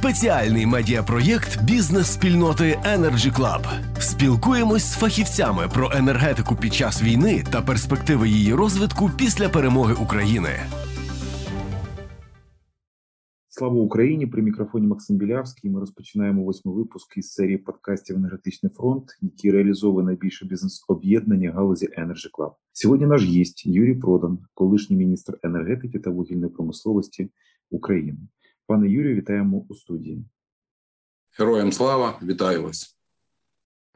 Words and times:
Спеціальний 0.00 0.66
медіапроєкт 0.66 1.64
бізнес-спільноти 1.64 2.78
Energy 2.84 3.38
Club. 3.38 3.62
Спілкуємось 4.00 4.82
з 4.82 4.94
фахівцями 4.94 5.68
про 5.74 5.90
енергетику 5.94 6.56
під 6.56 6.74
час 6.74 7.02
війни 7.02 7.44
та 7.52 7.62
перспективи 7.62 8.28
її 8.28 8.54
розвитку 8.54 9.10
після 9.18 9.48
перемоги 9.48 9.94
України. 9.94 10.48
Слава 13.48 13.74
Україні! 13.74 14.26
При 14.26 14.42
мікрофоні 14.42 14.86
Максим 14.86 15.16
Білявський. 15.16 15.70
Ми 15.70 15.80
розпочинаємо 15.80 16.42
восьмий 16.42 16.76
випуск 16.76 17.16
із 17.16 17.32
серії 17.32 17.58
подкастів 17.58 18.16
Енергетичний 18.16 18.72
фронт, 18.72 19.04
які 19.20 19.50
реалізовує 19.50 20.06
найбільше 20.06 20.46
бізнес-об'єднання 20.46 21.52
галузі 21.52 21.88
Energy 21.98 22.30
Club. 22.38 22.52
Сьогодні 22.72 23.06
наш 23.06 23.24
гість 23.24 23.66
Юрій 23.66 23.94
Продан, 23.94 24.38
колишній 24.54 24.96
міністр 24.96 25.38
енергетики 25.42 25.98
та 25.98 26.10
вугільної 26.10 26.52
промисловості 26.52 27.30
України. 27.70 28.16
Пане 28.68 28.88
Юрію, 28.88 29.16
вітаємо 29.16 29.64
у 29.68 29.74
студії. 29.74 30.24
Героям 31.38 31.72
слава, 31.72 32.20
вітаю 32.22 32.62
вас. 32.62 32.96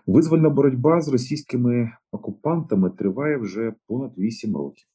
Визвольна 0.06 0.50
боротьба 0.50 1.00
з 1.00 1.08
російськими 1.08 1.92
окупантами 2.12 2.90
триває 2.90 3.36
вже 3.36 3.74
понад 3.86 4.18
8 4.18 4.56
років. 4.56 4.86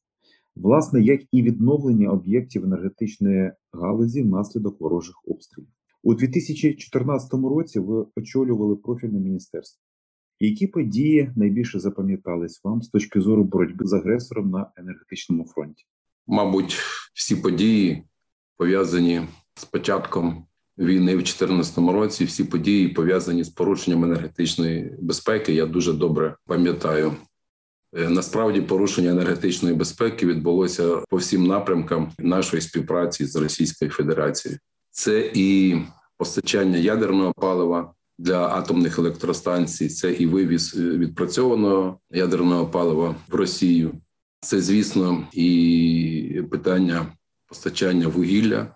Власне, 0.56 1.00
як 1.00 1.20
і 1.32 1.42
відновлення 1.42 2.10
об'єктів 2.10 2.64
енергетичної 2.64 3.52
галузі 3.72 4.22
внаслідок 4.22 4.80
ворожих 4.80 5.16
обстрілів 5.26 5.68
у 6.02 6.14
2014 6.14 7.32
році. 7.32 7.78
Ви 7.78 8.06
очолювали 8.16 8.76
профільне 8.76 9.20
міністерство. 9.20 9.82
Які 10.40 10.66
події 10.66 11.32
найбільше 11.36 11.80
запам'ятались 11.80 12.60
вам 12.64 12.82
з 12.82 12.88
точки 12.88 13.20
зору 13.20 13.44
боротьби 13.44 13.86
з 13.86 13.92
агресором 13.92 14.50
на 14.50 14.70
енергетичному 14.76 15.44
фронті? 15.44 15.84
Мабуть, 16.26 16.76
всі 17.14 17.36
події 17.36 18.02
пов'язані 18.56 19.22
з 19.58 19.64
початком 19.64 20.46
війни 20.78 21.12
в 21.12 21.18
2014 21.18 21.78
році. 21.78 22.24
Всі 22.24 22.44
події 22.44 22.88
пов'язані 22.88 23.44
з 23.44 23.48
порушенням 23.48 24.04
енергетичної 24.04 24.92
безпеки. 25.00 25.54
Я 25.54 25.66
дуже 25.66 25.92
добре 25.92 26.36
пам'ятаю. 26.46 27.16
Е, 27.96 28.08
насправді 28.08 28.60
порушення 28.60 29.10
енергетичної 29.10 29.74
безпеки 29.74 30.26
відбулося 30.26 30.96
по 31.08 31.16
всім 31.16 31.46
напрямкам 31.46 32.12
нашої 32.18 32.62
співпраці 32.62 33.26
з 33.26 33.36
Російською 33.36 33.90
Федерацією. 33.90 34.58
Це 34.90 35.30
і 35.34 35.76
постачання 36.16 36.78
ядерного 36.78 37.32
палива 37.32 37.92
для 38.18 38.48
атомних 38.48 38.98
електростанцій, 38.98 39.88
це 39.88 40.12
і 40.12 40.26
вивіз 40.26 40.74
е, 40.78 40.80
відпрацьованого 40.80 41.98
ядерного 42.10 42.66
палива 42.66 43.14
в 43.28 43.34
Росію. 43.34 43.92
Це, 44.40 44.60
звісно, 44.60 45.26
і 45.32 46.42
питання 46.50 47.06
постачання 47.48 48.08
вугілля 48.08 48.75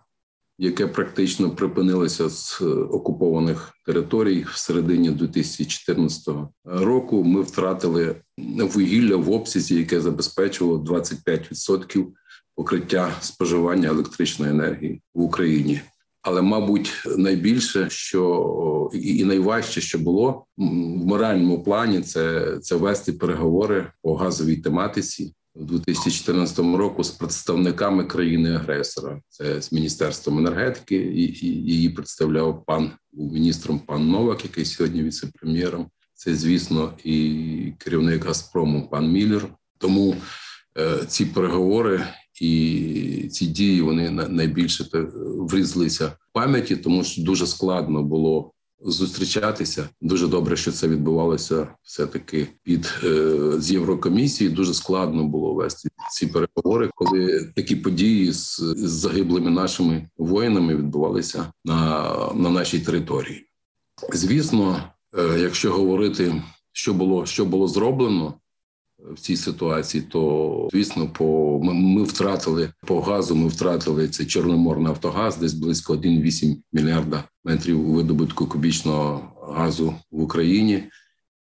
яке 0.63 0.87
практично 0.87 1.51
припинилося 1.51 2.29
з 2.31 2.59
е, 2.63 2.65
окупованих 2.65 3.73
територій 3.87 4.47
в 4.53 4.57
середині 4.59 5.11
2014 5.11 6.35
року. 6.65 7.25
Ми 7.25 7.43
втратили 7.43 8.17
вугілля 8.59 9.17
в 9.17 9.31
обсязі, 9.31 9.75
яке 9.75 10.01
забезпечувало 10.01 10.79
25% 10.79 12.07
покриття 12.55 13.13
споживання 13.21 13.89
електричної 13.89 14.51
енергії 14.51 15.03
в 15.15 15.23
Україні. 15.23 15.81
Але, 16.23 16.43
мабуть, 16.43 16.93
найбільше, 17.17 17.87
що 17.91 18.91
і 18.93 19.25
найважче, 19.25 19.81
що 19.81 19.99
було 19.99 20.45
в 20.59 21.07
моральному 21.07 21.63
плані, 21.63 22.01
це 22.01 22.57
це 22.63 22.77
вести 22.77 23.13
переговори 23.13 23.87
по 24.03 24.15
газовій 24.15 24.57
тематиці 24.57 25.35
у 25.61 25.65
2014 25.65 26.59
року 26.59 27.05
з 27.05 27.11
представниками 27.11 28.05
країни-агресора. 28.05 29.21
Це 29.29 29.63
з 29.63 29.73
міністерством 29.73 30.39
енергетики, 30.39 30.97
і, 30.97 31.47
її 31.47 31.89
представляв 31.89 32.65
пан 32.67 32.91
був 33.13 33.33
міністром 33.33 33.79
пан 33.79 34.11
Новак, 34.11 34.45
який 34.45 34.65
сьогодні 34.65 35.03
віце-прем'єром. 35.03 35.87
Це, 36.15 36.35
звісно, 36.35 36.93
і 37.05 37.73
керівник 37.79 38.25
Газпрому, 38.25 38.89
пан 38.89 39.13
Міллер. 39.13 39.49
Тому 39.79 40.17
е, 40.79 41.05
ці 41.07 41.27
переговори 41.27 42.07
і 42.41 43.29
ці 43.31 43.47
дії 43.47 43.81
вони 43.81 44.11
найбільше 44.11 44.87
врізлися 45.39 46.07
в 46.07 46.33
пам'яті, 46.33 46.77
тому 46.77 47.05
що 47.05 47.23
дуже 47.23 47.47
складно 47.47 48.03
було 48.03 48.53
зустрічатися. 48.83 49.89
Дуже 50.01 50.29
добре, 50.29 50.57
що 50.57 50.73
це 50.73 50.89
відбувалося 50.89 51.69
все 51.83 52.07
таки 52.07 52.49
під 52.63 52.95
е, 53.05 53.37
з 53.59 53.73
Єврокомісії. 53.73 54.51
Дуже 54.51 54.75
складно 54.75 55.25
було 55.25 55.55
вести 55.55 55.89
ці 56.13 56.27
переговори, 56.27 56.91
коли 56.95 57.53
такі 57.57 57.77
події 57.77 58.33
з, 58.33 58.57
з 58.77 58.91
загиблими 58.91 59.51
нашими 59.51 60.09
воїнами 60.17 60.77
відбувалися 60.77 61.53
на, 61.65 62.13
на 62.35 62.51
нашій 62.51 62.79
території. 62.79 63.47
Звісно, 64.13 64.83
е, 65.19 65.39
якщо 65.41 65.73
говорити, 65.73 66.43
що 66.73 66.95
було, 66.95 67.27
що 67.27 67.45
було 67.45 67.69
зроблено 67.69 68.35
в 69.13 69.21
цій 69.21 69.37
ситуації, 69.37 70.05
то 70.11 70.69
звісно, 70.73 71.09
по 71.09 71.61
ми, 71.63 71.75
ми 71.75 72.03
втратили 72.03 72.73
по 72.87 73.01
газу. 73.01 73.35
Ми 73.35 73.49
втратили 73.49 74.09
цей 74.09 74.27
Чорноморний 74.27 74.87
Нафтогаз, 74.87 75.37
десь 75.37 75.55
близько 75.55 75.95
1,8 75.95 76.57
мільярда 76.73 77.25
метрів 77.45 77.81
видобутку 77.81 78.47
кубічного 78.47 79.33
газу 79.57 79.95
в 80.11 80.23
Україні. 80.23 80.83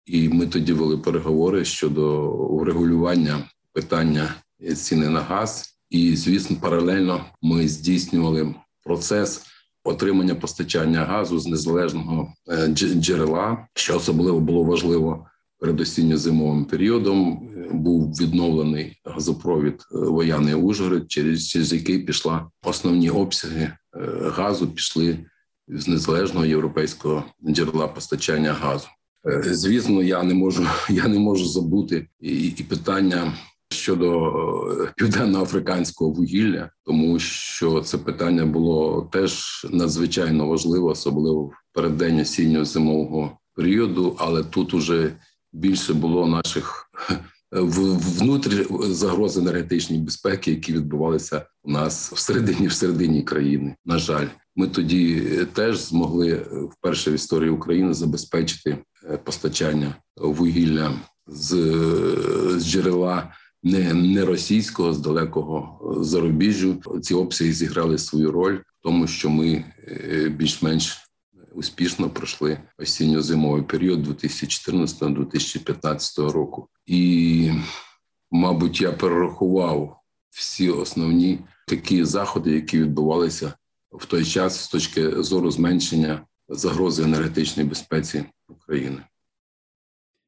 І 0.05 0.29
ми 0.29 0.47
тоді 0.47 0.73
вели 0.73 0.97
переговори 0.97 1.65
щодо 1.65 2.31
врегулювання 2.31 3.43
питання 3.73 4.35
ціни 4.75 5.09
на 5.09 5.19
газ. 5.19 5.77
І 5.89 6.15
звісно, 6.15 6.57
паралельно 6.61 7.25
ми 7.41 7.67
здійснювали 7.67 8.55
процес 8.83 9.41
отримання 9.83 10.35
постачання 10.35 11.05
газу 11.05 11.39
з 11.39 11.47
незалежного 11.47 12.33
е, 12.49 12.67
джерела, 12.67 13.67
що 13.73 13.97
особливо 13.97 14.39
було 14.39 14.63
важливо 14.63 15.25
перед 15.59 15.81
осінньо-зимовим 15.81 16.65
періодом 16.65 17.49
е, 17.57 17.73
був 17.73 18.11
відновлений 18.11 18.97
газопровід 19.05 19.73
е, 19.73 19.97
Вояний 19.97 20.53
Ужгород, 20.53 21.11
через, 21.11 21.47
через 21.47 21.73
який 21.73 21.99
пішла 21.99 22.49
основні 22.63 23.09
обсяги 23.09 23.61
е, 23.61 23.75
газу, 24.35 24.67
пішли 24.67 25.19
з 25.67 25.87
незалежного 25.87 26.45
європейського 26.45 27.23
джерела 27.47 27.87
постачання 27.87 28.53
газу. 28.53 28.87
Звісно, 29.43 30.03
я 30.03 30.23
не 30.23 30.33
можу, 30.33 30.67
я 30.89 31.07
не 31.07 31.19
можу 31.19 31.45
забути 31.45 32.07
і, 32.19 32.47
і 32.47 32.63
питання. 32.63 33.33
Щодо 33.69 34.33
південно-африканського 34.97 36.11
вугілля, 36.11 36.69
тому 36.85 37.19
що 37.19 37.81
це 37.81 37.97
питання 37.97 38.45
було 38.45 39.09
теж 39.11 39.65
надзвичайно 39.71 40.47
важливо, 40.47 40.87
особливо 40.87 41.43
в 41.43 41.51
переддень 41.73 42.19
осінньо-зимового 42.19 43.37
періоду. 43.55 44.15
Але 44.19 44.43
тут 44.43 44.73
уже 44.73 45.11
більше 45.57 45.93
було 45.93 46.27
наших 46.27 46.91
внутрі 47.51 48.67
загроз 48.81 49.37
енергетичної 49.37 50.01
безпеки, 50.01 50.51
які 50.51 50.73
відбувалися 50.73 51.45
у 51.63 51.71
нас 51.71 52.11
всередині 52.11 52.67
всередині 52.67 53.23
країни. 53.23 53.75
На 53.85 53.97
жаль, 53.97 54.27
ми 54.55 54.67
тоді 54.67 55.21
теж 55.53 55.79
змогли 55.79 56.45
вперше 56.71 57.11
в 57.11 57.13
історії 57.13 57.49
України 57.49 57.93
забезпечити 57.93 58.77
е, 59.09 59.17
постачання 59.17 59.95
вугілля 60.17 60.93
з, 61.27 61.47
з 62.57 62.65
джерела. 62.65 63.33
Не 63.63 63.93
не 63.93 64.25
російського 64.25 64.93
з 64.93 64.99
далекого 64.99 65.79
зарубіжжю 66.03 66.81
ці 67.01 67.13
обсяги 67.13 67.53
зіграли 67.53 67.97
свою 67.97 68.31
роль 68.31 68.55
в 68.55 68.83
тому, 68.83 69.07
що 69.07 69.29
ми 69.29 69.65
е, 69.87 70.29
більш-менш 70.29 71.06
успішно 71.51 72.09
пройшли 72.09 72.59
осінньо-зимовий 72.77 73.63
період 73.63 74.07
2014-2015 74.07 76.31
року. 76.31 76.67
І, 76.85 77.51
мабуть, 78.31 78.81
я 78.81 78.91
перерахував 78.91 80.01
всі 80.29 80.69
основні 80.69 81.39
такі 81.67 82.05
заходи, 82.05 82.51
які 82.51 82.79
відбувалися 82.79 83.53
в 83.91 84.05
той 84.05 84.25
час 84.25 84.63
з 84.63 84.67
точки 84.67 85.23
зору 85.23 85.51
зменшення 85.51 86.25
загрози 86.49 87.03
енергетичної 87.03 87.69
безпеці 87.69 88.25
України. 88.47 89.01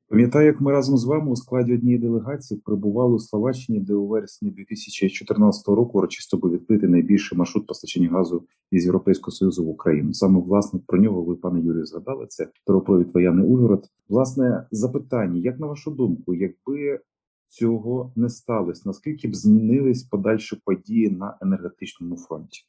Пам'ятаю, 0.09 0.45
як 0.45 0.61
ми 0.61 0.71
разом 0.71 0.97
з 0.97 1.06
вами 1.06 1.31
у 1.31 1.35
складі 1.35 1.73
однієї 1.73 2.01
делегації 2.01 2.59
прибували 2.65 3.13
у 3.13 3.19
Словаччині, 3.19 3.79
де 3.79 3.94
у 3.94 4.07
вересні 4.07 4.51
2014 4.51 5.67
року 5.67 5.97
урочисто 5.97 6.38
був 6.38 6.51
відкритий 6.51 6.89
найбільший 6.89 7.38
маршрут 7.38 7.67
постачання 7.67 8.09
газу 8.09 8.44
із 8.71 8.85
Європейського 8.85 9.31
союзу 9.31 9.65
в 9.65 9.69
Україну. 9.69 10.13
Саме 10.13 10.39
власне 10.39 10.79
про 10.88 11.00
нього 11.00 11.21
ви, 11.21 11.35
пане 11.35 11.61
Юрію, 11.61 11.85
згадали 11.85 12.25
це 12.27 12.47
Торопровід 12.65 13.13
воєнний 13.13 13.45
Ужгород. 13.45 13.89
Власне 14.09 14.67
запитання: 14.71 15.41
як 15.41 15.59
на 15.59 15.67
вашу 15.67 15.91
думку, 15.91 16.35
якби 16.35 17.00
цього 17.47 18.13
не 18.15 18.29
сталося, 18.29 18.81
наскільки 18.85 19.27
б 19.27 19.35
змінились 19.35 20.03
подальші 20.03 20.61
події 20.65 21.09
на 21.09 21.38
енергетичному 21.41 22.17
фронті? 22.17 22.61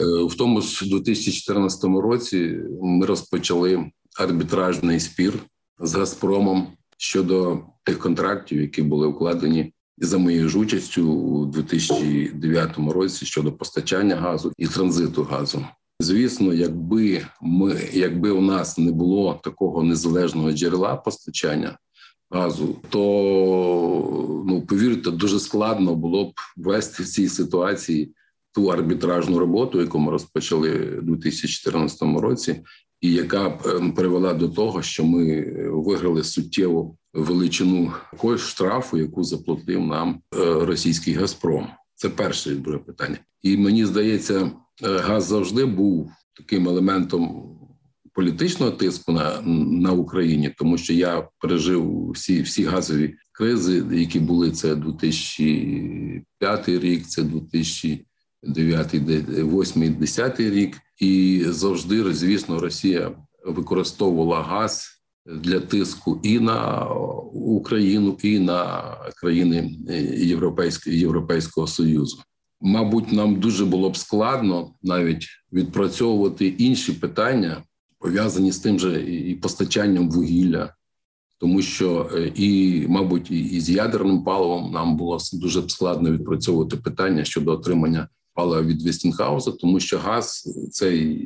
Е, 0.00 0.24
в 0.24 0.34
тому 0.34 0.60
ж 0.60 0.90
2014 0.90 1.84
році 1.84 2.60
ми 2.82 3.06
розпочали 3.06 3.90
арбітражний 4.18 5.00
спір 5.00 5.34
з 5.80 5.94
Газпромом 5.94 6.66
щодо 6.98 7.58
тих 7.84 7.98
контрактів, 7.98 8.60
які 8.60 8.82
були 8.82 9.06
укладені 9.06 9.72
за 9.98 10.18
моєю 10.18 10.48
ж 10.48 10.58
участю 10.58 11.12
у 11.12 11.46
2009 11.46 12.78
році 12.78 13.26
щодо 13.26 13.52
постачання 13.52 14.16
газу 14.16 14.52
і 14.58 14.66
транзиту 14.66 15.22
газу. 15.22 15.66
Звісно, 16.00 16.54
якби 16.54 17.26
ми, 17.42 17.80
якби 17.92 18.30
у 18.30 18.40
нас 18.40 18.78
не 18.78 18.92
було 18.92 19.40
такого 19.44 19.82
незалежного 19.82 20.52
джерела 20.52 20.96
постачання 20.96 21.78
газу, 22.30 22.76
то 22.88 23.00
ну 24.46 24.62
повірте, 24.62 25.10
дуже 25.10 25.40
складно 25.40 25.94
було 25.94 26.24
б 26.24 26.32
вести 26.56 27.02
в 27.02 27.06
цій 27.06 27.28
ситуації 27.28 28.12
ту 28.54 28.66
арбітражну 28.66 29.38
роботу, 29.38 29.80
яку 29.80 29.98
ми 29.98 30.12
розпочали 30.12 30.98
у 30.98 31.02
2014 31.02 32.02
році, 32.02 32.60
і 33.06 33.12
яка 33.12 33.58
ем, 33.64 33.92
привела 33.92 34.34
до 34.34 34.48
того, 34.48 34.82
що 34.82 35.04
ми 35.04 35.42
виграли 35.70 36.24
суттєву 36.24 36.98
величину 37.14 37.92
штрафу, 38.36 38.98
яку 38.98 39.24
заплатив 39.24 39.86
нам 39.86 40.20
е, 40.34 40.38
російський 40.64 41.14
Газпром. 41.14 41.66
Це 41.94 42.08
перше 42.08 42.50
друге 42.50 42.78
питання, 42.78 43.18
і 43.42 43.56
мені 43.56 43.86
здається, 43.86 44.40
е, 44.40 44.50
газ 44.98 45.24
завжди 45.24 45.64
був 45.64 46.10
таким 46.36 46.68
елементом 46.68 47.52
політичного 48.12 48.72
тиску 48.72 49.12
на 49.12 49.40
на 49.80 49.92
Україні, 49.92 50.54
тому 50.58 50.78
що 50.78 50.92
я 50.92 51.28
пережив 51.38 52.10
всі 52.10 52.42
всі 52.42 52.64
газові 52.64 53.14
кризи, 53.32 53.84
які 53.92 54.20
були 54.20 54.50
це 54.50 54.74
2005 54.74 56.68
рік, 56.68 57.06
це 57.06 57.22
2009, 58.46 59.04
2008, 59.04 59.82
2010 59.82 60.40
рік, 60.40 60.76
і 60.98 61.42
завжди, 61.46 62.14
звісно, 62.14 62.60
Росія 62.60 63.12
використовувала 63.44 64.42
газ 64.42 64.96
для 65.26 65.60
тиску 65.60 66.20
і 66.22 66.40
на 66.40 66.86
Україну, 67.32 68.18
і 68.22 68.38
на 68.38 68.82
країни 69.16 69.70
Європейського 70.16 70.96
Європейського 70.96 71.66
союзу. 71.66 72.18
Мабуть, 72.60 73.12
нам 73.12 73.40
дуже 73.40 73.64
було 73.64 73.90
б 73.90 73.96
складно 73.96 74.74
навіть 74.82 75.26
відпрацьовувати 75.52 76.46
інші 76.46 76.92
питання, 76.92 77.62
пов'язані 77.98 78.52
з 78.52 78.58
тим 78.58 78.78
же 78.78 79.02
і 79.02 79.34
постачанням 79.34 80.10
вугілля, 80.10 80.74
тому 81.38 81.62
що 81.62 82.10
е, 82.14 82.32
і, 82.34 82.84
мабуть, 82.88 83.30
і 83.30 83.60
з 83.60 83.70
ядерним 83.70 84.24
паливом 84.24 84.72
нам 84.72 84.96
було 84.96 85.18
дуже 85.32 85.60
б 85.60 85.70
складно 85.70 86.12
відпрацьовувати 86.12 86.76
питання 86.76 87.24
щодо 87.24 87.52
отримання 87.52 88.08
палива 88.36 88.62
від 88.62 88.82
Вестінхауза, 88.82 89.52
тому 89.52 89.80
що 89.80 89.98
газ 89.98 90.48
цей 90.72 91.16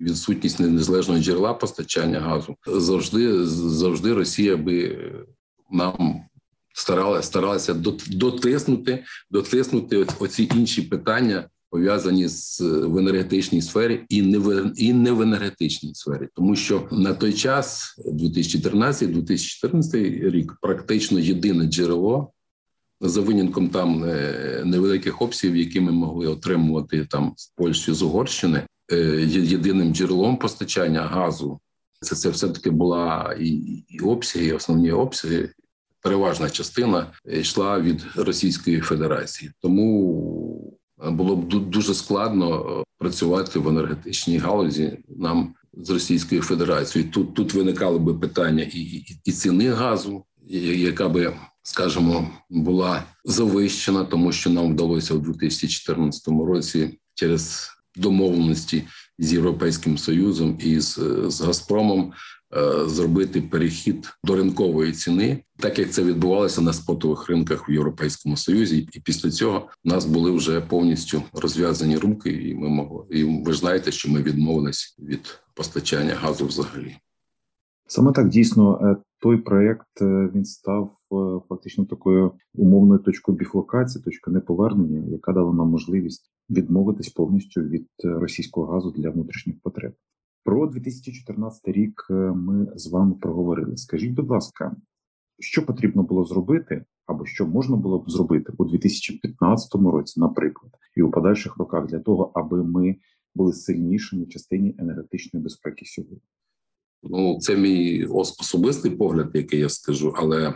відсутність 0.00 0.60
незалежного 0.60 1.20
джерела 1.20 1.54
постачання 1.54 2.20
газу 2.20 2.56
завжди 2.66 3.46
завжди 3.46 4.12
Росія 4.12 4.56
би 4.56 4.98
нам 5.70 6.20
старалася 6.74 7.26
старалася 7.26 7.74
дотиснути, 8.10 9.04
дотиснути 9.30 10.06
оці 10.20 10.48
інші 10.54 10.82
питання. 10.82 11.48
Пов'язані 11.72 12.28
з 12.28 12.60
в 12.60 12.98
енергетичній 12.98 13.62
сфері 13.62 14.00
і 14.08 14.22
не 14.22 14.38
в 14.38 14.72
і 14.76 14.92
не 14.92 15.12
в 15.12 15.22
енергетичній 15.22 15.94
сфері, 15.94 16.28
тому 16.34 16.56
що 16.56 16.88
на 16.92 17.14
той 17.14 17.32
час, 17.32 17.94
2013-2014 18.06 20.30
рік, 20.30 20.56
практично 20.62 21.18
єдине 21.18 21.64
джерело 21.64 22.32
за 23.00 23.20
винятком 23.20 23.68
там 23.68 24.04
е, 24.04 24.62
невеликих 24.64 25.22
обсягів, 25.22 25.56
які 25.56 25.80
ми 25.80 25.92
могли 25.92 26.26
отримувати 26.26 27.04
там 27.04 27.32
з 27.36 27.46
Польщі 27.46 27.92
з 27.92 28.02
Угорщини, 28.02 28.62
е, 28.92 28.96
єдиним 29.28 29.94
джерелом 29.94 30.36
постачання 30.36 31.00
газу. 31.00 31.60
Це 32.00 32.16
це 32.16 32.30
все 32.30 32.48
таки 32.48 32.70
була 32.70 33.36
і, 33.40 33.48
і 33.88 34.00
обсяги, 34.00 34.46
і 34.46 34.52
основні 34.52 34.92
обсяги. 34.92 35.50
Переважна 36.02 36.50
частина 36.50 37.12
йшла 37.24 37.80
від 37.80 38.06
Російської 38.16 38.80
Федерації, 38.80 39.52
тому 39.60 40.78
було 41.08 41.36
б 41.36 41.48
дуже 41.70 41.94
складно 41.94 42.84
працювати 42.98 43.58
в 43.58 43.68
енергетичній 43.68 44.38
галузі 44.38 44.98
нам 45.08 45.54
з 45.74 45.90
Російською 45.90 46.42
Федерацією. 46.42 47.10
Тут 47.10 47.34
тут 47.34 47.54
виникали 47.54 47.98
би 47.98 48.14
питання 48.14 48.62
і, 48.62 48.80
і, 48.80 49.20
і 49.24 49.32
ціни 49.32 49.68
газу, 49.68 50.24
яка 50.46 51.08
би 51.08 51.32
скажімо, 51.62 52.30
була 52.50 53.04
завищена, 53.24 54.04
тому 54.04 54.32
що 54.32 54.50
нам 54.50 54.72
вдалося 54.72 55.14
у 55.14 55.18
2014 55.18 56.28
році 56.28 56.98
через 57.14 57.70
домовленості 57.96 58.84
з 59.18 59.32
європейським 59.32 59.98
союзом 59.98 60.58
і 60.60 60.80
з, 60.80 60.98
з 61.28 61.40
Газпромом. 61.40 62.12
Е, 62.56 62.88
зробити 62.88 63.42
перехід 63.42 64.12
до 64.24 64.36
ринкової 64.36 64.92
ціни, 64.92 65.44
так 65.56 65.78
як 65.78 65.90
це 65.90 66.02
відбувалося 66.02 66.60
на 66.60 66.72
спотових 66.72 67.28
ринках 67.28 67.68
в 67.68 67.70
Європейському 67.70 68.36
Союзі, 68.36 68.88
і 68.92 69.00
після 69.00 69.30
цього 69.30 69.68
у 69.84 69.88
нас 69.88 70.04
були 70.04 70.30
вже 70.30 70.60
повністю 70.60 71.22
розв'язані 71.32 71.96
руки, 71.96 72.30
і 72.30 72.54
ми 72.54 72.68
могли 72.68 73.04
і 73.10 73.42
ви 73.44 73.52
знаєте, 73.52 73.92
що 73.92 74.10
ми 74.10 74.22
відмовились 74.22 74.96
від 74.98 75.40
постачання 75.54 76.14
газу 76.14 76.46
взагалі. 76.46 76.96
Саме 77.86 78.12
так 78.12 78.28
дійсно 78.28 78.80
е, 78.82 78.96
той 79.18 79.36
проект 79.36 80.02
е, 80.02 80.30
він 80.34 80.44
став 80.44 80.96
фактично 81.48 81.84
такою 81.84 82.32
умовною 82.54 83.00
точкою 83.00 83.38
біфлокації, 83.38 84.04
точкою 84.04 84.34
неповернення, 84.34 85.08
яка 85.08 85.32
дала 85.32 85.52
нам 85.52 85.68
можливість 85.68 86.32
відмовитись 86.50 87.08
повністю 87.08 87.60
від 87.60 87.88
російського 88.04 88.66
газу 88.66 88.90
для 88.90 89.10
внутрішніх 89.10 89.60
потреб. 89.62 89.92
Про 90.44 90.66
2014 90.66 91.68
рік 91.68 92.06
ми 92.34 92.72
з 92.74 92.90
вами 92.90 93.14
проговорили. 93.14 93.76
Скажіть, 93.76 94.14
будь 94.14 94.30
ласка, 94.30 94.76
що 95.38 95.66
потрібно 95.66 96.02
було 96.02 96.24
зробити, 96.24 96.84
або 97.06 97.26
що 97.26 97.46
можна 97.46 97.76
було 97.76 97.98
б 97.98 98.10
зробити 98.10 98.52
у 98.58 98.64
2015 98.64 99.74
році, 99.74 100.20
наприклад, 100.20 100.72
і 100.96 101.02
у 101.02 101.10
подальших 101.10 101.56
роках 101.56 101.86
для 101.86 101.98
того, 101.98 102.32
аби 102.34 102.64
ми 102.64 102.96
були 103.34 103.52
сильнішими 103.52 104.24
в 104.24 104.28
частині 104.28 104.76
енергетичної 104.78 105.44
безпеки 105.44 105.86
сьогодні? 105.86 106.20
Ну, 107.02 107.38
це 107.40 107.56
мій 107.56 108.04
особистий 108.04 108.90
погляд, 108.90 109.30
який 109.34 109.60
я 109.60 109.68
скажу, 109.68 110.14
але 110.16 110.48
е, 110.48 110.54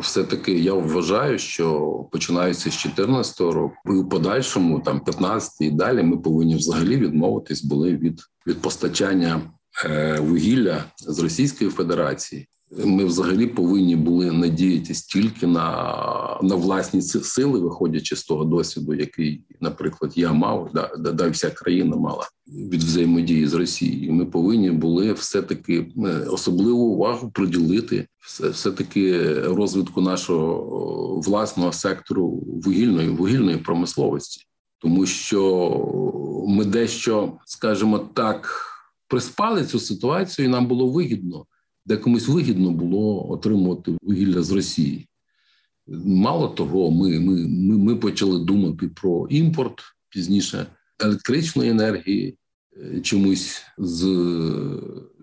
все-таки 0.00 0.52
я 0.52 0.74
вважаю, 0.74 1.38
що 1.38 1.90
починаючи 2.12 2.58
з 2.58 2.62
2014 2.62 3.40
року, 3.40 3.74
і 3.86 3.90
в 3.90 4.08
подальшому, 4.08 4.80
там 4.80 5.00
15 5.00 5.60
і 5.60 5.70
далі, 5.70 6.02
ми 6.02 6.16
повинні 6.16 6.56
взагалі 6.56 6.96
відмовитись 6.96 7.64
були 7.64 7.96
від 7.96 8.20
від 8.46 8.62
постачання 8.62 9.40
е, 9.84 10.20
вугілля 10.20 10.84
з 10.96 11.18
Російської 11.18 11.70
Федерації 11.70 12.48
ми 12.78 13.04
взагалі 13.04 13.46
повинні 13.46 13.96
були 13.96 14.32
надіятися 14.32 15.06
тільки 15.08 15.46
на 15.46 16.40
на 16.42 16.54
власні 16.54 17.02
сили, 17.02 17.60
виходячи 17.60 18.16
з 18.16 18.24
того 18.24 18.44
досвіду, 18.44 18.94
який, 18.94 19.44
наприклад, 19.60 20.12
я 20.16 20.32
мав, 20.32 20.70
да, 20.74 21.12
да, 21.12 21.28
вся 21.28 21.50
країна 21.50 21.96
мала 21.96 22.28
від 22.48 22.82
взаємодії 22.82 23.46
з 23.46 23.54
Росією. 23.54 24.12
Ми 24.12 24.26
повинні 24.26 24.70
були 24.70 25.12
все 25.12 25.42
таки 25.42 25.92
е, 25.96 26.26
особливу 26.30 26.84
увагу 26.84 27.30
приділити 27.34 28.06
все, 28.20 28.48
все 28.48 28.72
таки 28.72 29.34
розвитку 29.42 30.00
нашого 30.00 31.20
власного 31.26 31.72
сектору 31.72 32.28
вугільної 32.64 33.08
вугільної 33.08 33.56
промисловості, 33.56 34.44
тому 34.78 35.06
що 35.06 36.44
ми 36.48 36.64
дещо, 36.64 37.32
скажімо 37.46 37.98
так, 37.98 38.66
приспали 39.08 39.64
цю 39.64 39.80
ситуацію, 39.80 40.46
і 40.46 40.50
нам 40.50 40.66
було 40.66 40.86
вигідно 40.86 41.46
де 41.86 41.96
комусь 41.96 42.28
вигідно 42.28 42.70
було 42.70 43.30
отримувати 43.30 43.92
вугілля 44.02 44.42
з 44.42 44.50
Росії. 44.50 45.08
Мало 46.04 46.48
того, 46.48 46.90
ми, 46.90 47.20
ми, 47.20 47.48
ми, 47.48 47.78
ми 47.78 47.96
почали 47.96 48.44
думати 48.44 48.88
про 48.88 49.26
імпорт 49.30 49.80
пізніше 50.08 50.66
електричної 50.98 51.70
енергії. 51.70 52.36
Е, 52.76 53.00
чомусь 53.00 53.62
з 53.78 54.06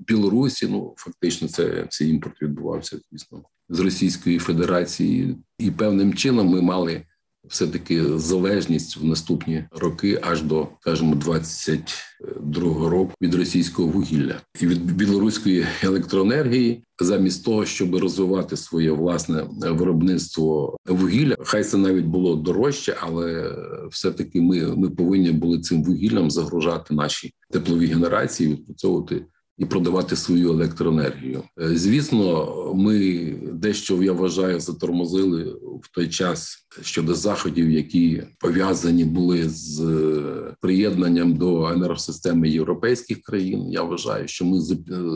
Білорусі, 0.07 0.67
ну 0.67 0.93
фактично, 0.97 1.47
це 1.47 1.87
цей 1.89 2.09
імпорт 2.09 2.41
відбувався, 2.41 2.99
звісно, 3.11 3.43
з 3.69 3.79
Російської 3.79 4.39
Федерації, 4.39 5.35
і 5.59 5.71
певним 5.71 6.13
чином 6.13 6.47
ми 6.47 6.61
мали 6.61 7.05
все 7.49 7.67
таки 7.67 8.17
залежність 8.17 8.97
в 8.97 9.05
наступні 9.05 9.65
роки, 9.71 10.19
аж 10.21 10.41
до 10.41 10.67
скажімо, 10.81 11.15
22-го 11.15 12.89
року 12.89 13.13
від 13.21 13.35
російського 13.35 13.87
вугілля 13.87 14.35
і 14.61 14.67
від 14.67 14.95
білоруської 14.95 15.65
електроенергії, 15.83 16.83
замість 16.99 17.45
того, 17.45 17.65
щоб 17.65 17.95
розвивати 17.95 18.57
своє 18.57 18.91
власне 18.91 19.43
виробництво 19.51 20.77
вугілля, 20.85 21.35
хай 21.39 21.63
це 21.63 21.77
навіть 21.77 22.05
було 22.05 22.35
дорожче, 22.35 22.95
але 22.99 23.55
все 23.91 24.11
таки 24.11 24.41
ми, 24.41 24.75
ми 24.75 24.89
повинні 24.89 25.31
були 25.31 25.59
цим 25.59 25.83
вугіллям 25.83 26.31
загружати 26.31 26.93
наші 26.93 27.33
теплові 27.51 27.85
генерації, 27.85 28.49
відпрацьовувати 28.49 29.25
і 29.57 29.65
продавати 29.65 30.15
свою 30.15 30.49
електроенергію. 30.51 31.43
Е, 31.61 31.77
звісно, 31.77 32.53
ми 32.75 33.25
дещо 33.53 34.03
я 34.03 34.13
вважаю 34.13 34.59
затормозили 34.59 35.43
в 35.83 35.91
той 35.91 36.09
час 36.09 36.67
щодо 36.81 37.15
заходів, 37.15 37.71
які 37.71 38.23
пов'язані 38.39 39.03
були 39.03 39.49
з 39.49 39.81
е, 39.81 40.55
приєднанням 40.61 41.33
до 41.33 41.67
енергосистеми 41.67 42.49
європейських 42.49 43.21
країн. 43.21 43.71
Я 43.71 43.83
вважаю, 43.83 44.27
що 44.27 44.45
ми 44.45 44.61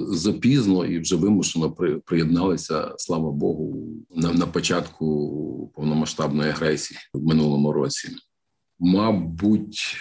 запізно 0.07 0.85
і 0.85 0.99
вже 0.99 1.15
вимушено 1.15 1.75
приєдналися, 2.05 2.93
слава 2.97 3.31
Богу, 3.31 3.87
на, 4.15 4.33
на 4.33 4.47
початку 4.47 5.71
повномасштабної 5.75 6.49
агресії 6.49 6.99
в 7.13 7.23
минулому 7.23 7.71
році. 7.73 8.09
Мабуть, 8.79 9.97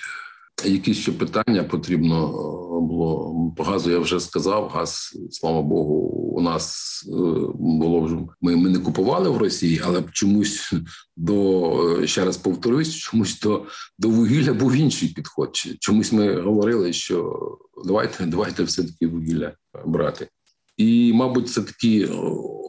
якісь 0.64 0.98
ще 0.98 1.12
питання 1.12 1.64
потрібно 1.64 2.32
було 2.80 3.34
по 3.56 3.62
газу. 3.62 3.90
Я 3.90 3.98
вже 3.98 4.20
сказав. 4.20 4.68
Газ, 4.68 5.18
слава 5.30 5.62
Богу, 5.62 5.94
у 6.34 6.40
нас 6.40 6.90
е, 7.08 7.12
було 7.54 8.00
вже 8.00 8.16
ми, 8.40 8.56
ми 8.56 8.70
не 8.70 8.78
купували 8.78 9.28
в 9.28 9.36
Росії, 9.36 9.80
але 9.84 10.02
чомусь 10.12 10.72
до 11.16 12.06
ще 12.06 12.24
раз 12.24 12.36
повторюсь, 12.36 12.94
чомусь 12.94 13.40
до 13.40 13.66
до 13.98 14.08
вугілля 14.08 14.52
був 14.52 14.74
інший 14.74 15.08
підход. 15.08 15.56
Чомусь 15.80 16.12
ми 16.12 16.40
говорили, 16.40 16.92
що 16.92 17.38
давайте, 17.84 18.26
давайте 18.26 18.62
все 18.62 18.84
таки 18.84 19.06
вугілля 19.06 19.52
брати. 19.86 20.28
І, 20.76 21.12
мабуть, 21.12 21.48
це 21.48 21.62
такі 21.62 22.08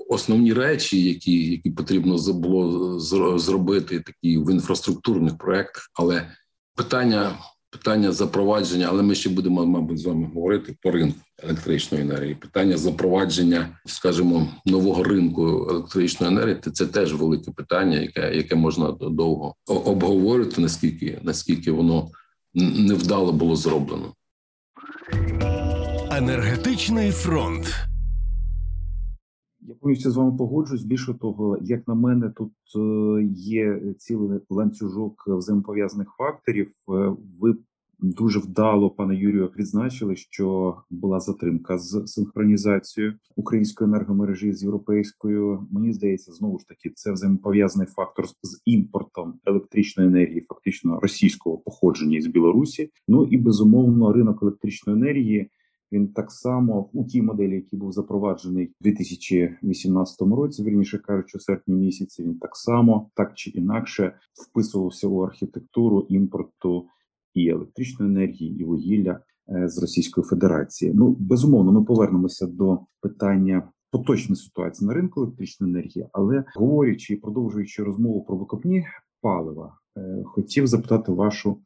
основні 0.09 0.53
речі, 0.53 1.03
які 1.03 1.51
які 1.51 1.69
потрібно 1.69 2.17
було 2.33 2.99
зробити 3.39 3.99
такі 3.99 4.37
в 4.37 4.51
інфраструктурних 4.51 5.37
проектах. 5.37 5.91
Але 5.93 6.31
питання 6.75 7.39
питання 7.71 8.11
запровадження, 8.11 8.87
але 8.89 9.03
ми 9.03 9.15
ще 9.15 9.29
будемо, 9.29 9.65
мабуть, 9.65 9.99
з 9.99 10.05
вами 10.05 10.29
говорити 10.33 10.75
по 10.81 10.91
ринку 10.91 11.19
електричної 11.43 12.03
енергії. 12.03 12.35
Питання 12.35 12.77
запровадження, 12.77 13.77
скажімо, 13.85 14.47
нового 14.65 15.03
ринку 15.03 15.67
електричної 15.69 16.33
енергії 16.33 16.57
це 16.73 16.85
теж 16.85 17.13
велике 17.13 17.51
питання, 17.51 17.99
яке 17.99 18.35
яке 18.35 18.55
можна 18.55 18.91
довго 18.91 19.55
обговорити, 19.67 20.61
наскільки 20.61 21.19
наскільки 21.23 21.71
воно 21.71 22.09
невдало 22.53 23.31
було 23.31 23.55
зроблено. 23.55 24.13
Енергетичний 26.11 27.11
фронт. 27.11 27.90
Я 29.61 29.75
повністю 29.75 30.11
з 30.11 30.15
вами 30.15 30.37
погоджуюсь. 30.37 30.83
Більше 30.83 31.13
того, 31.13 31.57
як 31.61 31.87
на 31.87 31.93
мене, 31.95 32.29
тут 32.29 32.51
е, 32.75 33.23
є 33.33 33.81
цілий 33.97 34.39
ланцюжок 34.49 35.23
взаємопов'язаних 35.27 36.07
факторів. 36.17 36.67
Е, 36.67 37.15
ви 37.39 37.55
дуже 37.99 38.39
вдало, 38.39 38.89
пане 38.89 39.15
Юрію, 39.15 39.51
відзначили, 39.57 40.15
що 40.15 40.75
була 40.89 41.19
затримка 41.19 41.77
з 41.77 42.07
синхронізацією 42.07 43.13
української 43.35 43.89
енергомережі 43.89 44.53
з 44.53 44.63
європейською. 44.63 45.67
Мені 45.71 45.93
здається, 45.93 46.31
знову 46.31 46.59
ж 46.59 46.67
таки, 46.67 46.89
це 46.95 47.11
взаємопов'язаний 47.11 47.87
фактор 47.87 48.25
з 48.27 48.61
імпортом 48.65 49.33
електричної 49.45 50.09
енергії, 50.09 50.45
фактично 50.49 50.99
російського 50.99 51.57
походження 51.57 52.17
із 52.17 52.27
Білорусі. 52.27 52.89
Ну 53.07 53.25
і 53.25 53.37
безумовно, 53.37 54.13
ринок 54.13 54.43
електричної 54.43 54.99
енергії. 54.99 55.49
Він 55.91 56.07
так 56.07 56.31
само 56.31 56.89
у 56.93 57.05
тій 57.05 57.21
моделі, 57.21 57.55
який 57.55 57.79
був 57.79 57.91
запроваджений 57.91 58.67
у 58.67 58.83
2018 58.83 60.21
році, 60.21 60.63
вірніше 60.63 60.97
кажучи, 60.97 61.37
у 61.37 61.41
серпні 61.41 61.75
місяці, 61.75 62.23
він 62.23 62.39
так 62.39 62.55
само, 62.55 63.09
так 63.15 63.33
чи 63.33 63.49
інакше, 63.49 64.15
вписувався 64.33 65.07
у 65.07 65.19
архітектуру 65.19 66.05
імпорту 66.09 66.87
і 67.33 67.49
електричної 67.49 68.11
енергії, 68.11 68.59
і 68.59 68.63
вугілля 68.63 69.19
е, 69.49 69.67
з 69.69 69.81
Російської 69.81 70.25
Федерації. 70.25 70.91
Ну 70.95 71.15
безумовно, 71.19 71.71
ми 71.71 71.83
повернемося 71.83 72.47
до 72.47 72.79
питання. 73.01 73.71
Поточної 73.93 74.35
ситуації 74.35 74.87
на 74.87 74.93
ринку 74.93 75.21
електричної 75.21 75.73
енергії, 75.73 76.07
але 76.11 76.43
говорячи 76.55 77.13
і 77.13 77.17
продовжуючи 77.17 77.83
розмову 77.83 78.23
про 78.23 78.37
викопні 78.37 78.85
палива, 79.21 79.77
е, 79.97 80.23
хотів 80.25 80.67
запитати 80.67 81.11
вашу 81.11 81.57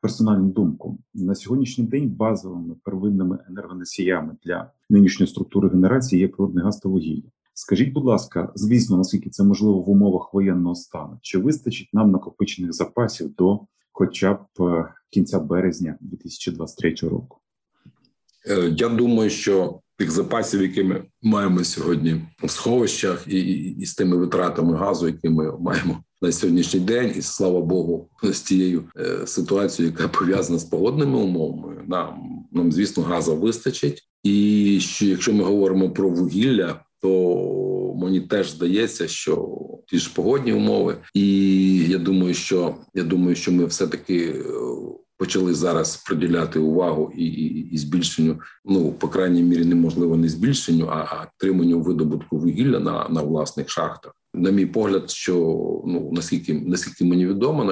персональну 0.00 0.48
думку 0.48 0.98
на 1.14 1.34
сьогоднішній 1.34 1.84
день 1.84 2.08
базовими 2.08 2.74
первинними 2.84 3.38
енергоносіями 3.48 4.36
для 4.44 4.70
нинішньої 4.90 5.28
структури 5.28 5.68
генерації 5.68 6.20
є 6.20 6.28
природне 6.28 6.62
газ 6.62 6.78
та 6.78 6.88
вугілля. 6.88 7.28
Скажіть, 7.54 7.92
будь 7.92 8.04
ласка, 8.04 8.52
звісно, 8.54 8.96
наскільки 8.96 9.30
це 9.30 9.44
можливо 9.44 9.80
в 9.80 9.90
умовах 9.90 10.34
воєнного 10.34 10.74
стану, 10.74 11.18
чи 11.22 11.38
вистачить 11.38 11.88
нам 11.92 12.10
накопичених 12.10 12.72
запасів 12.72 13.34
до 13.34 13.60
хоча 13.92 14.34
б 14.34 14.46
е, 14.60 14.94
кінця 15.10 15.40
березня 15.40 15.98
2023 16.00 16.94
року? 17.08 17.38
Е, 18.48 18.74
я 18.76 18.88
думаю, 18.88 19.30
що 19.30 19.80
тих 19.98 20.10
запасів, 20.10 20.62
які 20.62 20.84
ми 20.84 21.04
маємо 21.22 21.64
сьогодні 21.64 22.20
в 22.42 22.50
сховищах, 22.50 23.24
і, 23.28 23.40
і 23.80 23.86
з 23.86 23.94
тими 23.94 24.16
витратами 24.16 24.76
газу, 24.76 25.06
які 25.06 25.28
ми 25.28 25.58
маємо 25.58 26.04
на 26.22 26.32
сьогоднішній 26.32 26.80
день, 26.80 27.12
і 27.16 27.22
слава 27.22 27.60
Богу, 27.60 28.08
з 28.22 28.40
тією 28.40 28.84
е, 28.96 29.26
ситуацією, 29.26 29.94
яка 29.98 30.08
пов'язана 30.18 30.58
з 30.58 30.64
погодними 30.64 31.18
умовами, 31.18 31.76
нам 31.86 32.34
нам 32.52 32.72
звісно 32.72 33.02
газу 33.02 33.36
вистачить. 33.36 34.02
І 34.22 34.78
що 34.80 35.06
якщо 35.06 35.32
ми 35.32 35.44
говоримо 35.44 35.90
про 35.90 36.08
вугілля, 36.08 36.80
то 37.02 37.94
мені 37.96 38.20
теж 38.20 38.50
здається, 38.50 39.08
що 39.08 39.58
ті 39.86 39.98
ж 39.98 40.10
погодні 40.14 40.52
умови, 40.52 40.96
і 41.14 41.76
я 41.88 41.98
думаю, 41.98 42.34
що 42.34 42.74
я 42.94 43.02
думаю, 43.02 43.36
що 43.36 43.52
ми 43.52 43.66
все 43.66 43.86
таки. 43.86 44.34
Почали 45.24 45.54
зараз 45.54 45.96
приділяти 45.96 46.58
увагу 46.58 47.12
і 47.16 47.24
і, 47.24 47.68
і 47.74 47.78
збільшенню. 47.78 48.40
Ну 48.64 48.92
по 48.92 49.08
крайній 49.08 49.42
мірі 49.42 49.64
неможливо 49.64 50.16
не 50.16 50.28
збільшенню, 50.28 50.86
а, 50.86 50.94
а 50.94 51.26
отриманню 51.36 51.80
видобутку 51.80 52.38
вугілля 52.38 52.80
на 52.80 53.08
на 53.08 53.22
власних 53.22 53.70
шахтах. 53.70 54.12
На 54.34 54.50
мій 54.50 54.66
погляд, 54.66 55.10
що 55.10 55.34
ну 55.86 56.10
наскільки 56.12 56.54
наскільки 56.54 57.04
мені 57.04 57.26
відомо, 57.26 57.64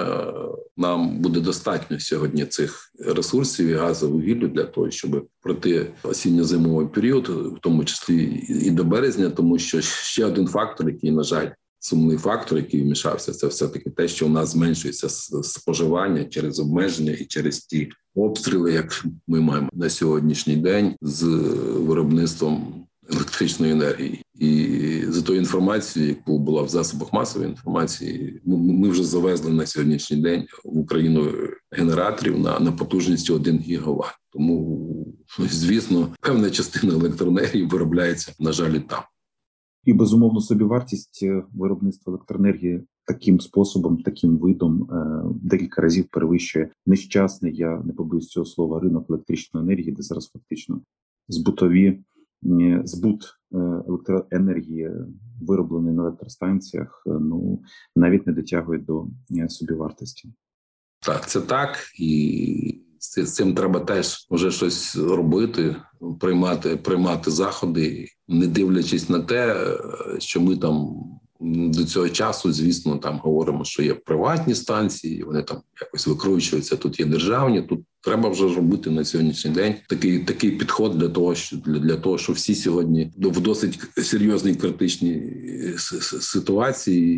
нам 0.76 1.18
буде 1.18 1.40
достатньо 1.40 2.00
сьогодні 2.00 2.46
цих 2.46 2.90
ресурсів 3.06 3.66
і 3.66 3.74
газу 3.74 4.10
вугіллю 4.10 4.48
для 4.48 4.64
того, 4.64 4.90
щоб 4.90 5.26
пройти 5.40 5.86
осінньо-зимовий 6.02 6.86
період, 6.86 7.28
в 7.28 7.58
тому 7.60 7.84
числі 7.84 8.24
і 8.48 8.70
до 8.70 8.84
березня, 8.84 9.30
тому 9.30 9.58
що 9.58 9.80
ще 9.80 10.24
один 10.24 10.46
фактор, 10.46 10.88
який 10.88 11.10
на 11.10 11.22
жаль 11.22 11.48
сумний 11.82 12.16
фактор, 12.16 12.58
який 12.58 12.82
вмішався, 12.82 13.32
це 13.32 13.46
все 13.46 13.68
таки 13.68 13.90
те, 13.90 14.08
що 14.08 14.26
у 14.26 14.28
нас 14.28 14.50
зменшується 14.50 15.08
споживання 15.42 16.24
через 16.24 16.60
обмеження 16.60 17.12
і 17.12 17.24
через 17.24 17.60
ті 17.60 17.90
обстріли, 18.14 18.72
як 18.72 19.04
ми 19.26 19.40
маємо 19.40 19.68
на 19.72 19.90
сьогоднішній 19.90 20.56
день 20.56 20.94
з 21.02 21.22
виробництвом 21.76 22.86
електричної 23.10 23.72
енергії. 23.72 24.22
І 24.38 25.02
за 25.08 25.22
тою 25.22 25.38
інформацією, 25.38 26.10
яку 26.10 26.38
була 26.38 26.62
в 26.62 26.68
засобах 26.68 27.12
масової 27.12 27.50
інформації, 27.50 28.40
ми 28.46 28.88
вже 28.88 29.04
завезли 29.04 29.52
на 29.52 29.66
сьогоднішній 29.66 30.16
день 30.16 30.46
в 30.64 30.78
Україну 30.78 31.32
генераторів 31.70 32.38
на 32.38 32.60
на 32.60 32.72
потужністю 32.72 33.34
1 33.34 33.58
гігават. 33.58 34.14
Тому 34.32 34.88
звісно, 35.38 36.14
певна 36.20 36.50
частина 36.50 36.94
електроенергії 36.94 37.64
виробляється 37.64 38.32
на 38.38 38.52
жаль 38.52 38.78
там. 38.78 39.00
І 39.84 39.92
безумовно 39.92 40.40
собівартість 40.40 41.20
е, 41.22 41.42
виробництва 41.54 42.10
електроенергії 42.10 42.82
таким 43.06 43.40
способом, 43.40 44.02
таким 44.02 44.38
видом 44.38 44.82
е, 44.82 45.22
декілька 45.42 45.82
разів 45.82 46.08
перевищує 46.10 46.70
нещасний. 46.86 47.56
Я 47.56 47.82
не 47.84 47.92
побоюсь 47.92 48.28
цього 48.28 48.46
слова 48.46 48.80
ринок 48.80 49.10
електричної 49.10 49.66
енергії, 49.66 49.92
де 49.92 50.02
зараз 50.02 50.30
фактично 50.30 50.80
збутові 51.28 52.02
е, 52.46 52.82
збут 52.84 53.38
електроенергії, 53.88 54.90
вироблений 55.42 55.94
на 55.94 56.02
електростанціях, 56.02 57.02
ну 57.06 57.62
навіть 57.96 58.26
не 58.26 58.32
дотягує 58.32 58.80
до 58.80 59.06
собівартості. 59.48 60.32
Так, 61.06 61.28
це 61.28 61.40
так 61.40 61.76
і 61.98 62.81
з 63.02 63.34
цим 63.34 63.54
треба 63.54 63.80
теж 63.80 64.26
вже 64.30 64.50
щось 64.50 64.96
робити, 64.96 65.76
приймати 66.20 66.76
приймати 66.76 67.30
заходи, 67.30 68.08
не 68.28 68.46
дивлячись 68.46 69.08
на 69.08 69.20
те, 69.20 69.66
що 70.18 70.40
ми 70.40 70.56
там 70.56 70.94
до 71.40 71.84
цього 71.84 72.08
часу, 72.08 72.52
звісно, 72.52 72.98
там 72.98 73.18
говоримо, 73.18 73.64
що 73.64 73.82
є 73.82 73.94
приватні 73.94 74.54
станції, 74.54 75.22
вони 75.22 75.42
там 75.42 75.62
якось 75.80 76.06
викручуються. 76.06 76.76
Тут 76.76 77.00
є 77.00 77.06
державні. 77.06 77.62
Тут 77.62 77.80
треба 78.02 78.28
вже 78.28 78.54
робити 78.54 78.90
на 78.90 79.04
сьогоднішній 79.04 79.50
день 79.50 79.74
такий 79.88 80.18
такий 80.18 80.50
підход 80.50 80.98
для 80.98 81.08
того, 81.08 81.34
що 81.34 81.56
для, 81.56 81.78
для 81.78 81.96
того, 81.96 82.18
що 82.18 82.32
всі 82.32 82.54
сьогодні 82.54 83.12
в 83.16 83.40
досить 83.40 83.80
серйозній 83.96 84.54
критичній 84.54 85.22
ситуації, 86.20 87.16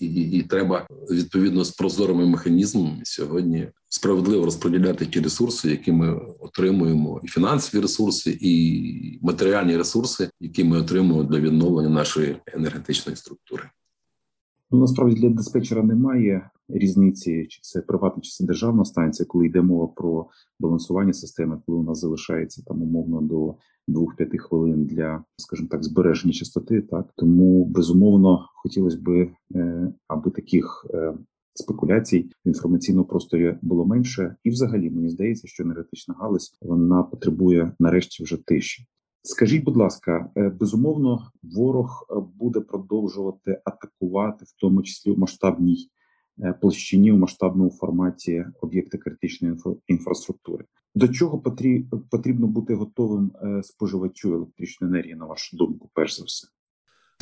і, 0.00 0.06
і, 0.06 0.38
і 0.38 0.42
треба 0.42 0.86
відповідно 1.10 1.64
з 1.64 1.70
прозорими 1.70 2.26
механізмами 2.26 3.00
сьогодні 3.04 3.68
справедливо 3.88 4.44
розподіляти 4.44 5.06
ті 5.06 5.20
ресурси, 5.20 5.70
які 5.70 5.92
ми 5.92 6.20
отримуємо, 6.40 7.20
і 7.24 7.28
фінансові 7.28 7.82
ресурси, 7.82 8.38
і 8.40 9.18
матеріальні 9.22 9.76
ресурси, 9.76 10.30
які 10.40 10.64
ми 10.64 10.78
отримуємо 10.78 11.24
для 11.24 11.38
відновлення 11.40 11.88
нашої 11.88 12.36
енергетичної 12.54 13.16
структури. 13.16 13.70
Ну 14.72 14.78
насправді 14.78 15.20
для 15.20 15.28
диспетчера 15.28 15.82
немає 15.82 16.50
різниці, 16.68 17.46
чи 17.48 17.60
це 17.62 17.82
приватна, 17.82 18.22
чи 18.22 18.30
це 18.30 18.44
державна 18.44 18.84
станція, 18.84 19.26
коли 19.26 19.46
йде 19.46 19.62
мова 19.62 19.86
про 19.86 20.26
балансування 20.60 21.12
системи, 21.12 21.60
коли 21.66 21.78
у 21.78 21.82
нас 21.82 22.00
залишається 22.00 22.62
там 22.66 22.82
умовно 22.82 23.20
до 23.20 23.54
2-5 24.00 24.38
хвилин 24.38 24.84
для, 24.84 25.24
скажімо 25.36 25.68
так, 25.70 25.84
збереження 25.84 26.32
частоти. 26.32 26.82
Так 26.82 27.12
тому 27.16 27.64
безумовно 27.64 28.46
хотілося 28.62 28.98
б, 29.00 29.28
е, 29.54 29.92
аби 30.08 30.30
таких 30.30 30.86
е, 30.94 31.14
спекуляцій 31.54 32.30
в 32.44 32.48
інформаційному 32.48 33.04
просторі 33.04 33.58
було 33.62 33.86
менше, 33.86 34.36
і, 34.44 34.50
взагалі, 34.50 34.90
мені 34.90 35.08
здається, 35.08 35.48
що 35.48 35.62
енергетична 35.62 36.14
галузь 36.18 36.58
вона 36.62 37.02
потребує 37.02 37.72
нарешті 37.78 38.22
вже 38.22 38.36
тиші. 38.36 38.86
Скажіть, 39.22 39.64
будь 39.64 39.76
ласка, 39.76 40.30
е, 40.36 40.48
безумовно, 40.48 41.30
ворог 41.42 42.06
буде 42.34 42.60
продовжувати 42.60 43.60
атакувати, 43.64 44.44
в 44.44 44.52
тому 44.60 44.82
числі 44.82 45.10
в 45.10 45.18
масштабній 45.18 45.90
е, 46.42 46.54
площині 46.60 47.12
у 47.12 47.16
масштабному 47.16 47.70
форматі 47.70 48.44
об'єкти 48.60 48.98
критичної 48.98 49.56
інфраструктури. 49.86 50.64
До 50.94 51.08
чого 51.08 51.38
потрібно 52.10 52.46
бути 52.46 52.74
готовим 52.74 53.32
е, 53.42 53.62
споживачу 53.62 54.34
електричної 54.34 54.92
енергії, 54.92 55.14
на 55.14 55.26
вашу 55.26 55.56
думку, 55.56 55.90
перш 55.94 56.18
за 56.18 56.24
все? 56.24 56.48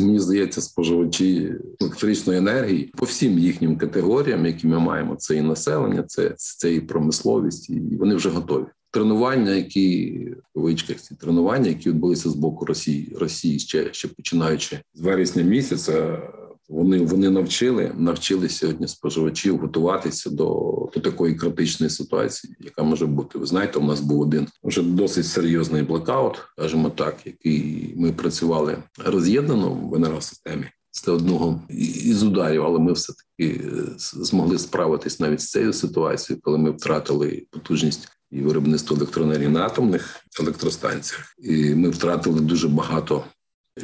Мені 0.01 0.19
здається, 0.19 0.61
споживачі 0.61 1.55
електричної 1.81 2.39
енергії 2.39 2.93
по 2.97 3.05
всім 3.05 3.39
їхнім 3.39 3.79
категоріям, 3.79 4.47
які 4.47 4.67
ми 4.67 4.79
маємо, 4.79 5.17
це 5.17 5.37
і 5.37 5.43
населення, 5.43 6.03
це 6.03 6.35
це 6.37 6.75
і 6.75 6.81
промисловість, 6.81 7.71
і 7.71 7.97
вони 7.97 8.15
вже 8.15 8.31
готові. 8.31 8.67
Тренування, 8.99 9.51
які 9.51 10.19
в 10.55 10.61
вичках 10.61 10.97
ці 10.97 11.15
тренування, 11.15 11.69
які 11.69 11.89
відбулися 11.89 12.31
з 12.31 12.35
боку 12.35 12.65
Росії 12.65 13.17
Росії 13.21 13.59
ще 13.59 13.93
ще 13.93 14.09
починаючи 14.09 14.79
з 14.95 15.01
вересня 15.01 15.43
місяця, 15.43 16.23
вони 16.69 16.99
вони 16.99 17.31
навчили 17.31 17.93
навчили 17.99 18.49
сьогодні 18.49 18.89
споживачів 18.89 19.59
готуватися 19.59 20.31
до 20.31 20.47
до 20.95 21.01
такої 21.01 21.35
критичної 21.35 21.91
ситуації, 21.91 22.57
яка 22.61 22.83
може 22.83 23.07
бути. 23.07 23.39
Ви 23.39 23.47
знаєте, 23.47 23.79
у 23.79 23.85
нас 23.85 24.01
був 24.01 24.21
один 24.21 24.47
вже 24.65 24.83
досить 24.83 25.27
серйозний 25.27 25.83
блокаут, 25.83 26.39
скажімо 26.59 26.91
так, 26.91 27.17
який 27.25 27.95
ми 27.97 28.13
працювали 28.13 28.83
роз'єднано 29.05 29.71
в 29.71 29.95
енергосистемі. 29.95 30.65
Це 30.91 31.11
одного 31.11 31.63
із 32.05 32.23
ударів, 32.23 32.63
але 32.63 32.79
ми 32.79 32.93
все 32.93 33.13
таки 33.13 33.61
е, 33.65 33.71
змогли 33.97 34.59
справитись 34.59 35.21
навіть 35.21 35.41
з 35.41 35.51
цією 35.51 35.73
ситуацією, 35.73 36.43
коли 36.43 36.59
ми 36.59 36.71
втратили 36.71 37.47
потужність 37.51 38.09
і 38.31 38.41
виробництво 38.41 38.97
електроенергії 38.97 39.49
на 39.49 39.67
атомних 39.67 40.17
електростанціях, 40.41 41.35
і 41.39 41.75
ми 41.75 41.91
втратили 41.91 42.41
дуже 42.41 42.69
багато 42.69 43.25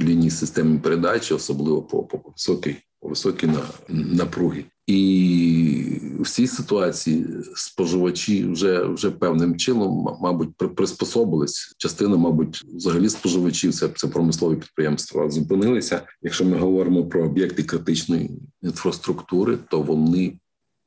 ліній 0.01 0.31
системи 0.31 0.79
передачі, 0.79 1.35
особливо 1.35 1.83
по 1.83 2.03
по 2.03 2.31
високій 2.31 2.77
по 3.01 3.09
високій 3.09 3.49
напруги. 3.89 4.65
І 4.87 6.01
в 6.21 6.31
цій 6.31 6.47
ситуації 6.47 7.27
споживачі 7.55 8.45
вже 8.45 8.85
вже 8.85 9.11
певним 9.11 9.57
чином, 9.57 10.17
мабуть, 10.21 10.57
приспособились. 10.57 11.75
Частина, 11.79 12.17
мабуть, 12.17 12.65
взагалі 12.75 13.09
споживачів 13.09 13.75
це 13.75 13.89
це 13.89 14.09
промислові 14.09 14.57
підприємства 14.57 15.31
зупинилися. 15.31 16.01
Якщо 16.23 16.45
ми 16.45 16.59
говоримо 16.59 17.05
про 17.05 17.25
об'єкти 17.25 17.63
критичної 17.63 18.31
інфраструктури, 18.63 19.59
то 19.71 19.83
вони 19.83 20.39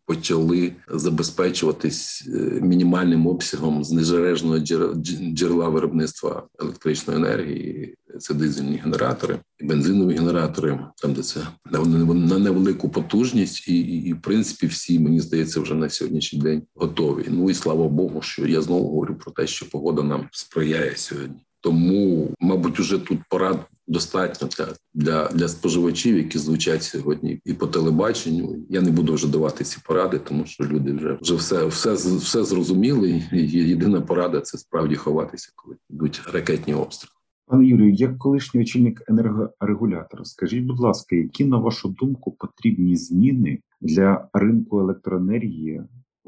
почали 0.08 0.72
забезпечуватись 0.88 2.28
е, 2.28 2.38
мінімальним 2.62 3.28
обсягом 3.28 3.84
знежережного 3.84 4.60
джерела 4.60 5.70
виробництва 5.70 6.48
електричної 6.60 7.20
енергії. 7.20 7.96
Це 8.20 8.34
дизельні 8.34 8.78
генератори, 8.78 9.40
бензинові 9.62 10.14
генератори, 10.14 10.80
там 11.02 11.14
де 11.14 11.22
це 11.22 11.40
на 11.72 12.40
невелику 12.40 12.90
потужність, 12.90 13.68
і, 13.68 13.80
і, 13.80 14.08
і 14.08 14.14
в 14.14 14.22
принципі 14.22 14.68
всі 14.68 15.00
мені 15.00 15.20
здається 15.20 15.62
вже 15.62 15.76
на 15.76 15.90
сьогоднішній 15.90 16.40
день 16.40 16.62
готові. 16.76 17.26
Ну 17.30 17.50
і 17.50 17.54
слава 17.54 17.88
Богу, 17.88 18.22
що 18.22 18.48
я 18.48 18.62
знову 18.62 18.90
говорю 18.90 19.16
про 19.16 19.32
те, 19.32 19.48
що 19.48 19.70
погода 19.70 20.04
нам 20.04 20.28
сприяє 20.32 20.94
сьогодні. 20.96 21.38
Тому, 21.62 22.30
мабуть, 22.40 22.80
уже 22.80 22.98
тут 22.98 23.20
пора 23.30 23.66
достатньо 23.88 24.48
для 24.58 24.68
для, 24.94 25.28
для 25.28 25.48
споживачів, 25.48 26.18
які 26.18 26.40
звучать 26.40 26.84
сьогодні, 26.84 27.42
і 27.46 27.54
по 27.54 27.68
телебаченню. 27.68 28.66
Я 28.70 28.82
не 28.82 28.92
буду 28.92 29.14
вже 29.14 29.28
давати 29.28 29.64
ці 29.64 29.78
поради, 29.86 30.20
тому 30.20 30.46
що 30.46 30.64
люди 30.64 30.94
вже 30.94 31.18
вже 31.22 31.36
все 31.36 31.66
все, 31.66 31.94
все 31.94 32.44
зрозуміли. 32.44 33.24
І 33.32 33.42
Єдина 33.48 34.02
порада 34.02 34.42
це 34.42 34.58
справді 34.58 34.96
ховатися, 34.96 35.52
коли 35.56 35.76
йдуть 35.90 36.22
ракетні 36.34 36.74
обстріли. 36.74 37.12
Пане 37.46 37.66
Юрію, 37.66 37.94
як 37.94 38.18
колишній 38.18 38.62
очільник 38.62 39.04
енергорегулятора, 39.08 40.26
скажіть, 40.26 40.64
будь 40.64 40.80
ласка, 40.80 41.16
які 41.16 41.46
на 41.46 41.58
вашу 41.58 41.90
думку 41.90 42.32
потрібні 42.32 42.96
зміни 42.96 43.60
для 43.82 44.30
ринку 44.34 44.80
електроенергії 44.80 45.82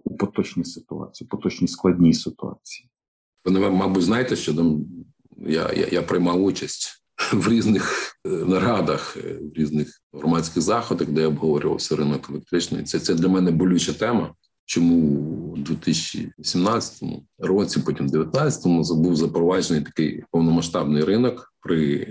у 0.03 0.17
поточній 0.17 0.65
ситуації, 0.65 1.27
поточній 1.27 1.67
складній 1.67 2.13
ситуації? 2.13 2.89
Ви, 3.45 3.69
мабуть, 3.69 4.03
знаєте, 4.03 4.35
що 4.35 4.53
там 4.53 4.85
я, 5.37 5.73
я, 5.73 5.87
я 5.91 6.01
приймав 6.01 6.43
участь 6.43 6.98
в 7.33 7.47
різних 7.49 8.15
е, 8.25 8.29
нарадах, 8.29 9.17
е, 9.17 9.39
в 9.41 9.57
різних 9.57 10.01
громадських 10.13 10.63
заходах, 10.63 11.07
де 11.07 11.25
обговорювався 11.25 11.95
ринок 11.95 12.29
електричний. 12.29 12.83
Це 12.83 12.99
це 12.99 13.13
для 13.13 13.27
мене 13.27 13.51
болюча 13.51 13.93
тема. 13.93 14.33
Чому 14.65 14.95
у 15.53 15.57
2017 15.57 17.03
році, 17.39 17.79
потім 17.85 18.07
2019 18.07 18.97
був 18.97 19.15
запроваджений 19.15 19.83
такий 19.83 20.23
повномасштабний 20.31 21.03
ринок 21.03 21.53
при 21.61 22.07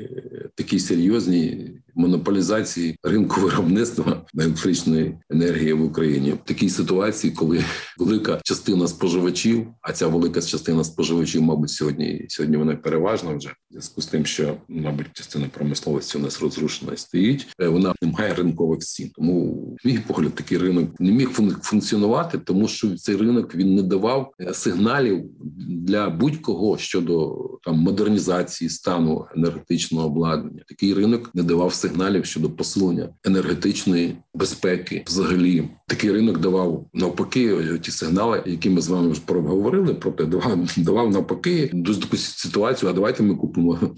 такій 0.54 0.78
серйозній 0.78 1.80
монополізації 1.98 2.96
ринку 3.02 3.40
виробництва 3.40 4.26
електричної 4.38 5.18
енергії 5.30 5.72
в 5.72 5.84
Україні 5.84 6.32
в 6.32 6.38
такій 6.44 6.68
ситуації, 6.68 7.32
коли 7.32 7.64
велика 7.98 8.40
частина 8.44 8.88
споживачів, 8.88 9.66
а 9.82 9.92
ця 9.92 10.06
велика 10.06 10.40
частина 10.42 10.84
споживачів, 10.84 11.42
мабуть, 11.42 11.70
сьогодні 11.70 12.26
сьогодні 12.28 12.56
вона 12.56 12.76
переважна 12.76 13.34
вже 13.34 13.48
в 13.48 13.54
зв'язку 13.70 14.02
з 14.02 14.06
тим, 14.06 14.26
що 14.26 14.56
мабуть 14.68 15.06
частина 15.12 15.46
промисловості 15.54 16.18
у 16.18 16.20
нас 16.20 16.42
розрушена 16.42 16.96
стоїть. 16.96 17.46
Е, 17.60 17.68
вона 17.68 17.94
не 18.02 18.08
має 18.08 18.34
ринкових 18.34 18.78
цін. 18.78 19.10
Тому 19.14 19.76
мій 19.84 19.98
погляд, 19.98 20.34
такий 20.34 20.58
ринок 20.58 21.00
не 21.00 21.12
міг 21.12 21.30
функціонувати, 21.62 22.38
тому 22.38 22.68
що 22.68 22.96
цей 22.96 23.16
ринок 23.16 23.54
він 23.54 23.74
не 23.74 23.82
давав 23.82 24.32
е, 24.40 24.54
сигналів 24.54 25.24
для 25.68 26.10
будь-кого 26.10 26.78
щодо 26.78 27.38
там 27.62 27.78
модернізації 27.78 28.70
стану 28.70 29.26
енергетичного 29.36 30.06
обладнання. 30.06 30.62
Такий 30.68 30.94
ринок 30.94 31.30
не 31.34 31.42
давав 31.42 31.74
сигналів 31.74 31.87
щодо 32.22 32.50
посилення 32.50 33.08
енергетичної 33.24 34.16
безпеки. 34.34 35.04
Взагалі, 35.06 35.68
такий 35.86 36.12
ринок 36.12 36.38
давав 36.38 36.86
навпаки 36.94 37.78
ті 37.82 37.90
сигнали, 37.90 38.42
які 38.46 38.70
ми 38.70 38.80
з 38.80 38.88
вами 38.88 39.08
вже 39.08 39.20
проговорили. 39.20 39.94
Проте 39.94 40.24
давав 40.24 40.58
давав 40.76 41.10
навпаки 41.10 41.70
дуже 41.72 42.00
таку 42.00 42.16
ситуацію. 42.16 42.90
А 42.90 42.92
давайте 42.92 43.22
ми 43.22 43.34
купимо 43.34 43.78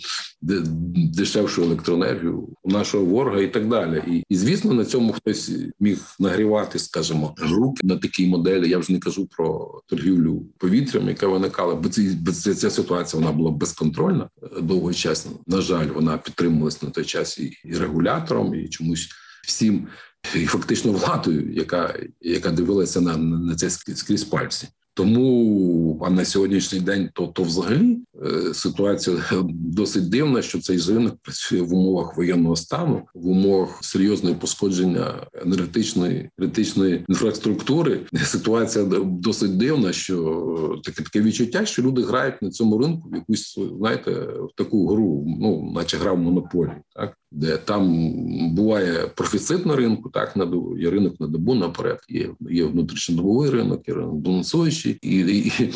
дешевшу 1.14 1.62
електроенергію 1.62 2.48
у 2.62 2.70
нашого 2.70 3.04
ворога 3.04 3.40
і 3.40 3.52
так 3.52 3.68
далі. 3.68 4.02
І, 4.06 4.24
і 4.28 4.36
звісно, 4.36 4.72
на 4.72 4.84
цьому 4.84 5.12
хтось 5.12 5.52
міг 5.80 5.98
нагрівати, 6.18 6.78
скажімо, 6.78 7.34
руки 7.50 7.86
на 7.86 7.96
такій 7.96 8.26
моделі. 8.26 8.70
Я 8.70 8.78
вже 8.78 8.92
не 8.92 8.98
кажу 8.98 9.26
про 9.36 9.80
торгівлю 9.86 10.42
повітрям, 10.58 11.08
яка 11.08 11.28
виникала, 11.28 11.74
бо 11.74 11.88
ці 11.88 12.18
ця, 12.32 12.54
ця 12.54 12.70
ситуація 12.70 13.22
вона 13.22 13.32
була 13.32 13.50
безконтрольна 13.50 14.28
довгий 14.62 14.94
час. 14.94 15.26
На 15.46 15.60
жаль, 15.60 15.86
вона 15.94 16.18
підтримувалась 16.18 16.82
на 16.82 16.90
той 16.90 17.04
час 17.04 17.38
і 17.38 17.52
регулятором, 17.80 18.54
і 18.54 18.68
чомусь 18.68 19.08
всім, 19.46 19.88
і 20.34 20.46
фактично 20.46 20.92
владою, 20.92 21.52
яка 21.52 21.94
яка 22.20 22.50
дивилася 22.50 23.00
на, 23.00 23.16
на 23.16 23.56
це 23.56 23.70
скрізь 23.70 24.24
пальці. 24.24 24.68
Тому 24.94 26.02
а 26.06 26.10
на 26.10 26.24
сьогоднішній 26.24 26.80
день 26.80 27.10
то 27.14 27.26
то 27.26 27.42
взагалі 27.42 27.98
е, 28.26 28.54
ситуація 28.54 29.16
досить 29.52 30.08
дивна, 30.08 30.42
що 30.42 30.60
цей 30.60 30.78
ринок 30.78 31.16
працює 31.22 31.60
в 31.60 31.74
умовах 31.74 32.16
воєнного 32.16 32.56
стану, 32.56 33.02
в 33.14 33.26
умовах 33.26 33.78
серйозної 33.82 34.34
пошкодження 34.34 35.26
енергетичної 35.34 36.30
критичної 36.38 37.04
інфраструктури. 37.08 38.00
Ситуація 38.24 38.84
досить 39.04 39.56
дивна, 39.56 39.92
що 39.92 40.80
таке 40.84 41.02
таке 41.02 41.20
відчуття, 41.20 41.66
що 41.66 41.82
люди 41.82 42.02
грають 42.02 42.42
на 42.42 42.50
цьому 42.50 42.78
ринку 42.78 43.08
в 43.08 43.14
якусь 43.14 43.58
знаєте 43.78 44.10
в 44.20 44.48
таку 44.56 44.88
гру, 44.88 45.24
ну 45.40 45.72
наче 45.74 45.96
гра 45.96 46.12
в 46.12 46.18
монополію, 46.18 46.76
так 46.94 47.16
де 47.32 47.56
там 47.56 48.14
буває 48.54 49.06
профіцит 49.06 49.66
на 49.66 49.76
ринку, 49.76 50.10
так 50.10 50.36
на 50.36 50.52
є 50.78 50.90
ринок 50.90 51.20
на 51.20 51.26
добу 51.26 51.54
наперед. 51.54 51.98
Є 52.08 52.30
є 52.40 52.64
внутрішньодобовий 52.64 53.50
ринок, 53.50 53.88
є 53.88 53.94
ринок 53.94 54.14
балансуючий, 54.14 54.98
і, 55.02 55.18
і 55.18 55.52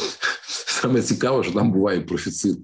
саме 0.46 1.02
цікаво, 1.02 1.42
що 1.42 1.52
там 1.52 1.72
буває 1.72 2.00
профіцит. 2.00 2.58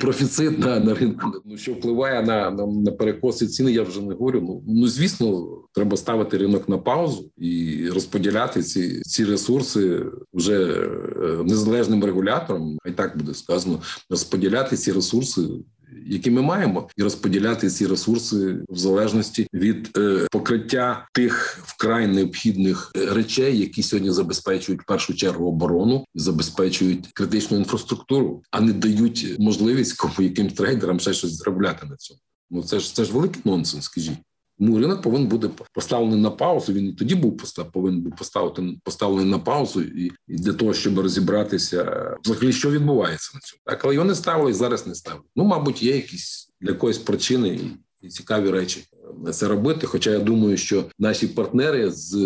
Профіцит 0.00 0.58
на 0.58 0.80
на 0.80 0.94
ринку, 0.94 1.32
ну 1.44 1.56
що 1.56 1.72
впливає 1.72 2.22
на 2.22 2.50
на, 2.50 2.66
на 2.66 2.92
перекоси 2.92 3.46
ціни, 3.46 3.72
я 3.72 3.82
вже 3.82 4.02
не 4.02 4.14
говорю. 4.14 4.40
Ну 4.40 4.62
ну 4.66 4.88
звісно, 4.88 5.48
треба 5.72 5.96
ставити 5.96 6.36
ринок 6.38 6.68
на 6.68 6.78
паузу 6.78 7.30
і 7.38 7.88
розподіляти 7.88 8.62
ці 8.62 9.00
ці 9.00 9.24
ресурси 9.24 10.06
вже 10.34 10.72
е, 10.72 11.44
незалежним 11.44 12.04
регулятором. 12.04 12.78
Хай 12.82 12.92
так 12.92 13.18
буде 13.18 13.34
сказано, 13.34 13.78
розподіляти 14.10 14.76
ці 14.76 14.92
ресурси 14.92 15.42
які 16.06 16.30
ми 16.30 16.42
маємо, 16.42 16.88
і 16.96 17.02
розподіляти 17.02 17.70
ці 17.70 17.86
ресурси 17.86 18.56
в 18.68 18.76
залежності 18.76 19.46
від 19.54 19.98
е, 19.98 20.26
покриття 20.30 21.08
тих 21.12 21.58
вкрай 21.62 22.06
необхідних 22.06 22.92
е, 22.96 23.14
речей, 23.14 23.58
які 23.58 23.82
сьогодні 23.82 24.10
забезпечують 24.10 24.86
першу 24.86 25.14
чергу 25.14 25.48
оборону 25.48 26.04
забезпечують 26.14 27.08
критичну 27.14 27.56
інфраструктуру, 27.56 28.42
а 28.50 28.60
не 28.60 28.72
дають 28.72 29.36
можливість 29.38 29.96
кому 29.96 30.14
яким 30.18 30.50
трейдерам 30.50 31.00
ще 31.00 31.12
щось 31.12 31.36
зробляти 31.36 31.86
на 31.86 31.96
цьому. 31.96 32.20
Ну 32.50 32.62
це 32.62 32.80
ж 32.80 32.94
це 32.94 33.04
ж 33.04 33.12
великий 33.12 33.42
нонсенс, 33.44 33.84
скажіть. 33.84 34.18
Тому 34.60 34.78
ринок 34.78 35.02
повинен 35.02 35.28
бути 35.28 35.50
поставлений 35.72 36.20
на 36.20 36.30
паузу. 36.30 36.72
Він 36.72 36.86
і 36.86 36.92
тоді 36.92 37.14
був 37.14 37.36
постав, 37.36 37.72
повинен 37.72 38.00
був 38.00 38.16
поставити 38.16 38.62
поставлений 38.84 39.30
на 39.30 39.38
паузу, 39.38 39.82
і, 39.82 40.12
і 40.28 40.36
для 40.36 40.52
того, 40.52 40.74
щоб 40.74 40.98
розібратися, 40.98 42.10
взагалі, 42.24 42.52
що 42.52 42.70
відбувається 42.70 43.30
на 43.34 43.40
цьому. 43.40 43.60
Так, 43.64 43.84
але 43.84 43.94
його 43.94 44.06
не 44.06 44.14
ставили 44.14 44.50
і 44.50 44.54
зараз 44.54 44.86
не 44.86 44.94
ставили. 44.94 45.24
Ну, 45.36 45.44
мабуть, 45.44 45.82
є 45.82 45.96
якісь 45.96 46.50
для 46.60 46.70
якоїсь 46.70 46.98
причини 46.98 47.48
і, 47.48 47.70
і 48.06 48.08
цікаві 48.08 48.50
речі 48.50 48.84
це 49.32 49.48
робити. 49.48 49.86
Хоча 49.86 50.10
я 50.10 50.18
думаю, 50.18 50.56
що 50.56 50.84
наші 50.98 51.26
партнери 51.26 51.90
з 51.90 52.16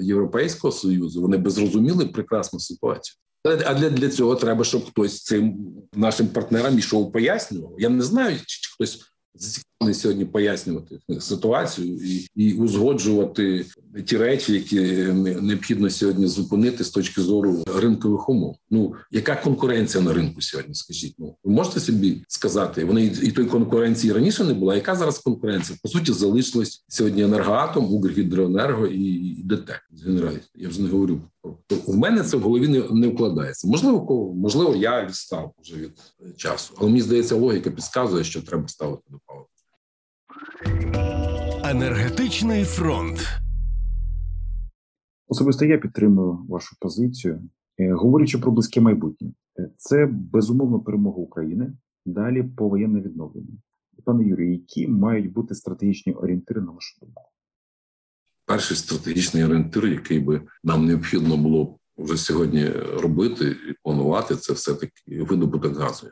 Європейського 0.00 0.72
союзу 0.72 1.22
вони 1.22 1.36
би 1.36 1.50
зрозуміли 1.50 2.06
прекрасну 2.06 2.60
ситуацію. 2.60 3.16
А 3.44 3.74
для 3.74 3.90
для 3.90 4.08
цього 4.08 4.36
треба, 4.36 4.64
щоб 4.64 4.86
хтось 4.86 5.22
цим 5.22 5.56
нашим 5.94 6.28
партнерам 6.28 6.78
ішов 6.78 7.12
пояснював. 7.12 7.74
Я 7.78 7.88
не 7.88 8.02
знаю, 8.02 8.36
чи 8.46 8.70
хтось 8.74 9.11
зацікавлений 9.34 9.94
сьогодні 9.94 10.24
пояснювати 10.24 11.00
ситуацію 11.20 11.96
і 11.96 12.28
і 12.34 12.54
узгоджувати 12.54 13.66
ті 14.00 14.16
речі, 14.16 14.52
які 14.52 14.80
необхідно 15.42 15.90
сьогодні 15.90 16.26
зупинити 16.26 16.84
з 16.84 16.90
точки 16.90 17.20
зору 17.20 17.62
ринкових 17.76 18.28
умов. 18.28 18.56
Ну 18.70 18.94
яка 19.10 19.36
конкуренція 19.36 20.04
на 20.04 20.12
ринку 20.12 20.40
сьогодні? 20.40 20.74
Скажіть, 20.74 21.14
ну 21.18 21.36
ви 21.44 21.52
можете 21.52 21.80
собі 21.80 22.24
сказати, 22.28 22.84
вони 22.84 23.04
і 23.04 23.32
той 23.32 23.44
конкуренції 23.44 24.12
раніше 24.12 24.44
не 24.44 24.54
була. 24.54 24.74
Яка 24.74 24.94
зараз 24.94 25.18
конкуренція? 25.18 25.78
По 25.82 25.88
суті, 25.88 26.12
залишилось 26.12 26.84
сьогодні 26.88 27.22
енергоатом, 27.22 27.94
Укргідроенерго 27.94 28.86
і 28.86 29.42
ДТЕК 29.44 29.80
з 29.92 30.02
генералів. 30.02 30.42
Я 30.54 30.68
вже 30.68 30.82
не 30.82 30.88
говорю 30.88 31.20
про 31.42 31.56
в 31.86 31.96
мене 31.96 32.22
це 32.22 32.36
в 32.36 32.40
голові 32.40 32.68
не, 32.68 32.82
не 32.90 33.08
вкладається. 33.08 33.68
Можливо, 33.68 34.32
можливо, 34.34 34.76
я 34.76 35.04
відстав 35.04 35.52
вже 35.62 35.76
від 35.76 35.92
часу, 36.36 36.74
але 36.78 36.88
мені 36.90 37.02
здається, 37.02 37.34
логіка 37.34 37.70
підказує, 37.70 38.24
що 38.24 38.42
треба 38.42 38.68
ставити 38.68 39.02
до 39.10 39.18
паливо. 39.26 39.46
Енергетичний 41.64 42.64
фронт. 42.64 43.41
Особисто 45.32 45.64
я 45.64 45.78
підтримую 45.78 46.46
вашу 46.48 46.76
позицію. 46.80 47.48
Е, 47.78 47.92
говорячи 47.92 48.38
про 48.38 48.52
близьке 48.52 48.80
майбутнє, 48.80 49.32
е, 49.58 49.70
це 49.76 50.06
безумовно 50.06 50.80
перемога 50.80 51.16
України. 51.16 51.72
Далі 52.06 52.42
повоєнне 52.42 53.00
відновлення. 53.00 53.58
Пане 54.04 54.24
Юрію, 54.24 54.52
які 54.52 54.88
мають 54.88 55.32
бути 55.32 55.54
стратегічні 55.54 56.12
орієнтири 56.12 56.60
на 56.60 56.72
вашу 56.72 57.00
думку? 57.00 57.22
Перший 58.46 58.76
стратегічний 58.76 59.44
орієнтир, 59.44 59.86
який 59.86 60.20
би 60.20 60.42
нам 60.64 60.86
необхідно 60.86 61.36
було 61.36 61.78
вже 61.96 62.16
сьогодні 62.16 62.68
робити 63.02 63.44
і 63.70 63.74
планувати, 63.82 64.36
це 64.36 64.52
все 64.52 64.74
таки 64.74 65.22
видобуток 65.22 65.76
газу. 65.76 66.06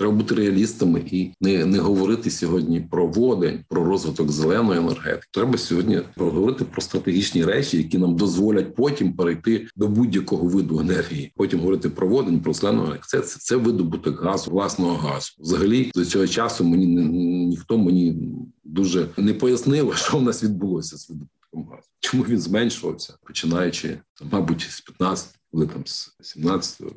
Треба 0.00 0.14
бути 0.14 0.34
реалістами 0.34 1.02
і 1.10 1.30
не 1.40 1.66
не 1.66 1.78
говорити 1.78 2.30
сьогодні 2.30 2.80
про 2.80 3.06
водень, 3.06 3.64
про 3.68 3.84
розвиток 3.84 4.30
зеленої 4.30 4.80
енергетики. 4.80 5.26
Треба 5.30 5.58
сьогодні 5.58 6.00
поговорити 6.16 6.64
про 6.64 6.82
стратегічні 6.82 7.44
речі, 7.44 7.76
які 7.76 7.98
нам 7.98 8.16
дозволять 8.16 8.74
потім 8.74 9.12
перейти 9.12 9.68
до 9.76 9.88
будь-якого 9.88 10.46
виду 10.46 10.80
енергії. 10.80 11.32
Потім 11.36 11.60
говорити 11.60 11.88
про 11.88 12.08
водень, 12.08 12.40
про 12.40 12.52
зелену 12.52 12.78
енергетику. 12.78 13.06
Це, 13.08 13.20
це, 13.20 13.38
це 13.38 13.56
видобуток 13.56 14.22
газу, 14.22 14.50
власного 14.50 14.96
газу. 14.96 15.32
Взагалі 15.38 15.90
до 15.94 16.04
цього 16.04 16.26
часу 16.26 16.64
мені 16.64 16.86
ніхто 17.46 17.78
мені 17.78 18.16
дуже 18.64 19.06
не 19.16 19.34
пояснив, 19.34 19.94
що 19.96 20.18
в 20.18 20.22
нас 20.22 20.44
відбулося 20.44 20.96
з 20.96 21.08
видобутком 21.08 21.64
газу. 21.70 21.88
Чому 22.00 22.22
він 22.22 22.38
зменшувався, 22.38 23.14
починаючи 23.26 23.98
мабуть 24.32 24.66
з 24.70 24.80
15 24.80 25.39
коли 25.52 25.66
там 25.66 25.86
з 25.86 26.12
17-го. 26.36 26.90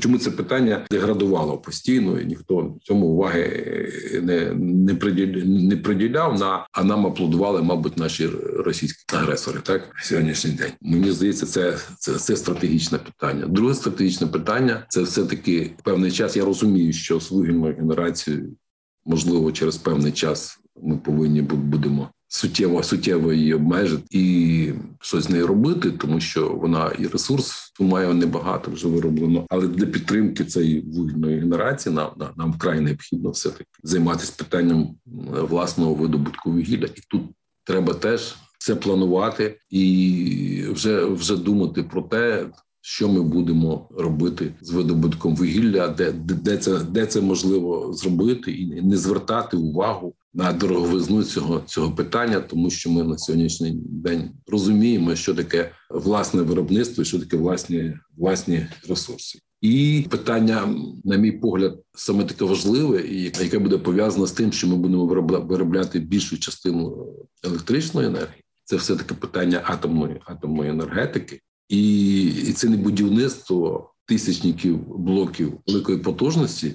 Чому 0.00 0.18
це 0.18 0.30
питання 0.30 0.86
деградувало 0.90 1.58
постійно, 1.58 2.20
і 2.20 2.26
ніхто 2.26 2.76
цьому 2.82 3.06
уваги 3.06 3.92
не 4.22 4.54
не, 4.54 4.94
приділяв, 4.94 5.46
не 5.46 5.76
приділяв 5.76 6.38
на 6.38 6.66
а 6.72 6.84
нам 6.84 7.06
аплодували, 7.06 7.62
мабуть, 7.62 7.96
наші 7.96 8.28
російські 8.56 9.16
агресори. 9.16 9.60
Так 9.62 9.96
сьогоднішній 10.02 10.50
день 10.50 10.72
мені 10.80 11.10
здається, 11.10 11.46
це 11.46 11.78
це, 11.98 12.14
це 12.14 12.36
стратегічне 12.36 12.98
питання. 12.98 13.46
Друге 13.46 13.74
стратегічне 13.74 14.26
питання 14.26 14.86
це 14.88 15.02
все 15.02 15.24
таки 15.24 15.70
певний 15.84 16.12
час. 16.12 16.36
Я 16.36 16.44
розумію, 16.44 16.92
що 16.92 17.20
з 17.20 17.30
вугільною 17.30 17.76
генерацією 17.76 18.56
можливо 19.04 19.52
через 19.52 19.76
певний 19.76 20.12
час 20.12 20.60
ми 20.82 20.96
повинні 20.96 21.42
будемо 21.42 22.08
суттєво 22.32 22.82
суттєво 22.82 23.32
її 23.32 23.54
обмежити 23.54 24.02
і 24.10 24.72
щось 25.00 25.24
з 25.24 25.30
нею 25.30 25.46
робити, 25.46 25.90
тому 25.90 26.20
що 26.20 26.48
вона 26.48 26.92
і 26.98 27.06
ресурс 27.06 27.72
має 27.80 28.14
небагато 28.14 28.70
вже 28.70 28.88
вироблено. 28.88 29.46
Але 29.48 29.66
для 29.66 29.86
підтримки 29.86 30.44
цієї 30.44 30.80
вугільної 30.80 31.40
генерації 31.40 31.94
нам 31.94 32.10
нам 32.36 32.52
вкрай 32.52 32.80
необхідно 32.80 33.30
все 33.30 33.50
таки 33.50 33.64
займатися 33.82 34.32
питанням 34.38 34.94
власного 35.32 35.94
видобутку 35.94 36.50
вугілля, 36.50 36.86
і 36.86 37.00
тут 37.08 37.22
треба 37.64 37.94
теж 37.94 38.36
це 38.58 38.74
планувати 38.74 39.60
і 39.70 40.64
вже 40.70 41.04
вже 41.04 41.36
думати 41.36 41.82
про 41.82 42.02
те. 42.02 42.46
Що 42.82 43.08
ми 43.08 43.22
будемо 43.22 43.88
робити 43.98 44.54
з 44.60 44.70
видобутком 44.70 45.36
вугілля, 45.36 45.88
де 45.88 46.12
де 46.12 46.56
це 46.56 46.78
де 46.78 47.06
це 47.06 47.20
можливо 47.20 47.92
зробити, 47.92 48.52
і 48.52 48.82
не 48.82 48.96
звертати 48.96 49.56
увагу 49.56 50.14
на 50.34 50.52
дороговизну 50.52 51.24
цього 51.24 51.62
цього 51.66 51.92
питання, 51.92 52.40
тому 52.40 52.70
що 52.70 52.90
ми 52.90 53.04
на 53.04 53.18
сьогоднішній 53.18 53.74
день 53.76 54.30
розуміємо, 54.46 55.14
що 55.14 55.34
таке 55.34 55.70
власне 55.90 56.42
виробництво, 56.42 57.04
що 57.04 57.18
таке 57.18 57.36
власні 57.36 57.94
власні 58.16 58.66
ресурси. 58.88 59.38
І 59.60 60.06
питання, 60.10 60.74
на 61.04 61.16
мій 61.16 61.32
погляд, 61.32 61.82
саме 61.94 62.24
таке 62.24 62.44
важливе, 62.44 63.00
і 63.00 63.22
яке 63.22 63.58
буде 63.58 63.78
пов'язане 63.78 64.26
з 64.26 64.32
тим, 64.32 64.52
що 64.52 64.68
ми 64.68 64.76
будемо 64.76 65.06
виробляти 65.40 65.98
більшу 65.98 66.38
частину 66.38 67.06
електричної 67.44 68.06
енергії. 68.06 68.44
Це 68.64 68.76
все 68.76 68.96
таки 68.96 69.14
питання 69.14 69.62
атомної 69.64 70.20
атомної 70.24 70.70
енергетики, 70.70 71.40
і, 71.68 72.24
і 72.24 72.52
це 72.52 72.68
не 72.68 72.76
будівництво 72.76 73.90
тисячників 74.06 74.98
блоків 74.98 75.52
великої 75.66 75.98
потужності. 75.98 76.74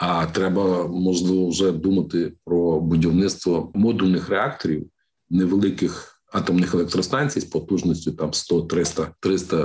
А 0.00 0.26
треба 0.26 0.88
можливо 0.88 1.48
вже 1.48 1.72
думати 1.72 2.32
про 2.44 2.80
будівництво 2.80 3.70
модульних 3.74 4.28
реакторів 4.28 4.86
невеликих 5.30 6.22
атомних 6.32 6.74
електростанцій 6.74 7.40
з 7.40 7.44
потужністю 7.44 8.12
там 8.12 8.34
100, 8.34 8.60
300, 8.60 9.08
300 9.20 9.56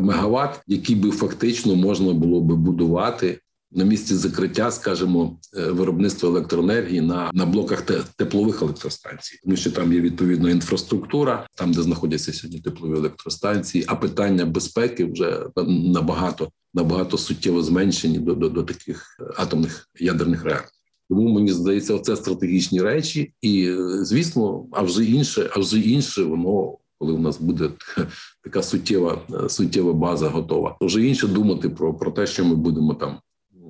мегаватт, 0.00 0.62
які 0.66 0.94
би 0.94 1.10
фактично 1.10 1.74
можна 1.74 2.12
було 2.12 2.40
би 2.40 2.56
будувати 2.56 3.40
на 3.72 3.84
місці 3.84 4.14
закриття, 4.14 4.70
скажімо, 4.70 5.38
е, 5.56 5.70
виробництва 5.70 6.28
електроенергії 6.28 7.00
на 7.00 7.30
на 7.32 7.46
блоках 7.46 7.82
теплових 8.16 8.62
електростанцій, 8.62 9.40
тому 9.44 9.56
що 9.56 9.70
там 9.70 9.92
є 9.92 10.00
відповідна 10.00 10.50
інфраструктура, 10.50 11.46
там 11.54 11.72
де 11.72 11.82
знаходяться 11.82 12.32
сьогодні 12.32 12.60
теплові 12.60 12.92
електростанції. 12.92 13.84
А 13.86 13.94
питання 13.94 14.44
безпеки 14.44 15.04
вже 15.04 15.46
набагато 15.66 16.48
набагато 16.74 17.18
суттєво 17.18 17.62
зменшені 17.62 18.18
до, 18.18 18.34
до, 18.34 18.48
до 18.48 18.62
таких 18.62 19.20
атомних 19.36 19.88
ядерних 20.00 20.44
реакторів. 20.44 20.74
Тому 21.08 21.28
мені 21.28 21.52
здається, 21.52 21.94
оце 21.94 22.16
стратегічні 22.16 22.82
речі, 22.82 23.34
і 23.42 23.76
звісно, 24.02 24.66
а 24.72 24.82
вже 24.82 25.04
інше, 25.04 25.50
а 25.56 25.60
вже 25.60 25.80
інше, 25.80 26.22
воно 26.22 26.76
коли 26.98 27.12
у 27.12 27.18
нас 27.18 27.40
буде 27.40 27.70
така 28.44 28.62
суттєва 28.62 29.22
суттєва 29.48 29.92
база 29.92 30.28
готова, 30.28 30.76
то 30.80 30.86
вже 30.86 31.06
інше 31.06 31.26
думати 31.26 31.68
про, 31.68 31.94
про 31.94 32.10
те, 32.10 32.26
що 32.26 32.44
ми 32.44 32.54
будемо 32.54 32.94
там 32.94 33.18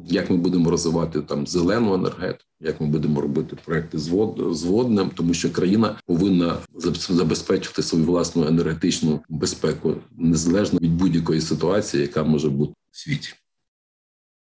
як 0.06 0.30
ми 0.30 0.36
будемо 0.36 0.70
розвивати 0.70 1.20
там 1.20 1.46
зелену 1.46 1.94
енергетику, 1.94 2.49
як 2.61 2.81
ми 2.81 2.87
будемо 2.87 3.20
робити 3.20 3.57
проекти 3.64 3.99
з 3.99 4.09
вод 4.09 4.57
з 4.57 4.62
водним, 4.62 5.11
тому 5.14 5.35
що 5.35 5.53
країна 5.53 6.01
повинна 6.07 6.57
забезпечити 7.09 7.83
свою 7.83 8.05
власну 8.05 8.46
енергетичну 8.46 9.20
безпеку 9.29 9.96
незалежно 10.18 10.79
від 10.79 10.92
будь-якої 10.92 11.40
ситуації, 11.40 12.03
яка 12.03 12.25
може 12.25 12.49
бути 12.49 12.73
в 12.90 12.99
світі. 12.99 13.35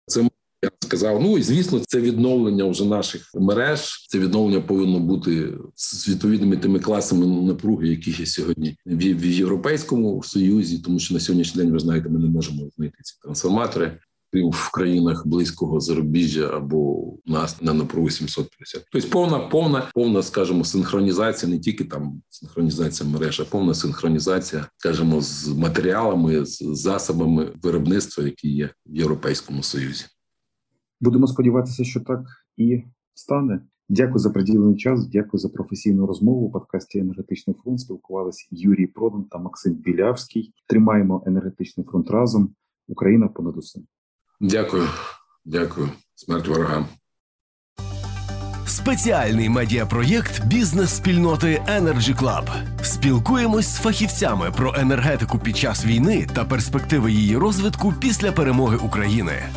Це 0.05 0.29
я 0.63 0.69
сказав. 0.83 1.21
Ну 1.21 1.37
і 1.37 1.43
звісно, 1.43 1.79
це 1.79 2.01
відновлення 2.01 2.65
вже 2.65 2.85
наших 2.85 3.31
мереж. 3.35 4.07
Це 4.09 4.19
відновлення 4.19 4.61
повинно 4.61 4.99
бути 4.99 5.53
з 5.75 6.09
відповідними 6.09 6.57
тими 6.57 6.79
класами 6.79 7.25
напруги, 7.25 7.87
які 7.87 8.11
є 8.11 8.25
сьогодні 8.25 8.77
в 8.85 9.25
Європейському 9.25 10.23
Союзі, 10.23 10.79
тому 10.79 10.99
що 10.99 11.13
на 11.13 11.19
сьогоднішній 11.19 11.61
день 11.61 11.71
ви 11.71 11.79
знаєте, 11.79 12.09
ми 12.09 12.19
не 12.19 12.27
можемо 12.27 12.69
знайти 12.77 12.97
ці 13.03 13.15
трансформатори 13.23 13.99
в 14.33 14.71
країнах 14.71 15.27
близького 15.27 15.79
зарубіжжя 15.79 16.47
або 16.53 16.77
у 16.77 17.19
нас 17.25 17.61
на 17.61 17.73
напругу 17.73 18.09
750. 18.09 18.85
Тобто 18.91 19.09
повна, 19.09 19.39
повна, 19.39 19.89
повна, 19.93 20.23
скажімо, 20.23 20.63
синхронізація, 20.63 21.51
не 21.51 21.59
тільки 21.59 21.83
там 21.83 22.21
синхронізація 22.29 23.09
мереж, 23.09 23.39
а 23.39 23.45
повна 23.45 23.73
синхронізація, 23.73 24.67
скажімо, 24.77 25.21
з 25.21 25.47
матеріалами, 25.47 26.45
з 26.45 26.57
засобами 26.61 27.53
виробництва, 27.63 28.23
які 28.23 28.49
є 28.49 28.69
в 28.85 28.95
Європейському 28.95 29.63
Союзі. 29.63 30.05
Будемо 31.01 31.27
сподіватися, 31.27 31.83
що 31.83 31.99
так 31.99 32.21
і 32.57 32.83
стане. 33.13 33.61
Дякую 33.89 34.19
за 34.19 34.29
приділений 34.29 34.75
час. 34.75 35.07
Дякую 35.07 35.39
за 35.39 35.49
професійну 35.49 36.05
розмову. 36.05 36.45
У 36.45 36.51
подкасті 36.51 36.99
енергетичний 36.99 37.55
фронт 37.63 37.79
спілкувалися 37.79 38.47
Юрій 38.51 38.87
Продан 38.87 39.23
та 39.23 39.37
Максим 39.37 39.73
Білявський. 39.73 40.53
Тримаємо 40.67 41.23
енергетичний 41.25 41.85
фронт 41.85 42.11
разом. 42.11 42.49
Україна 42.87 43.27
понад 43.27 43.57
усе. 43.57 43.79
Дякую, 44.39 44.89
дякую, 45.45 45.89
смерть 46.15 46.47
ворогам. 46.47 46.87
Спеціальний 48.67 49.49
медіапроєкт 49.49 50.45
бізнес-спільноти 50.45 51.61
Energy 51.67 52.21
Club. 52.21 52.49
Спілкуємось 52.83 53.67
з 53.67 53.77
фахівцями 53.77 54.51
про 54.51 54.75
енергетику 54.77 55.39
під 55.39 55.57
час 55.57 55.85
війни 55.85 56.27
та 56.35 56.45
перспективи 56.45 57.11
її 57.11 57.37
розвитку 57.37 57.93
після 57.99 58.31
перемоги 58.31 58.77
України. 58.77 59.49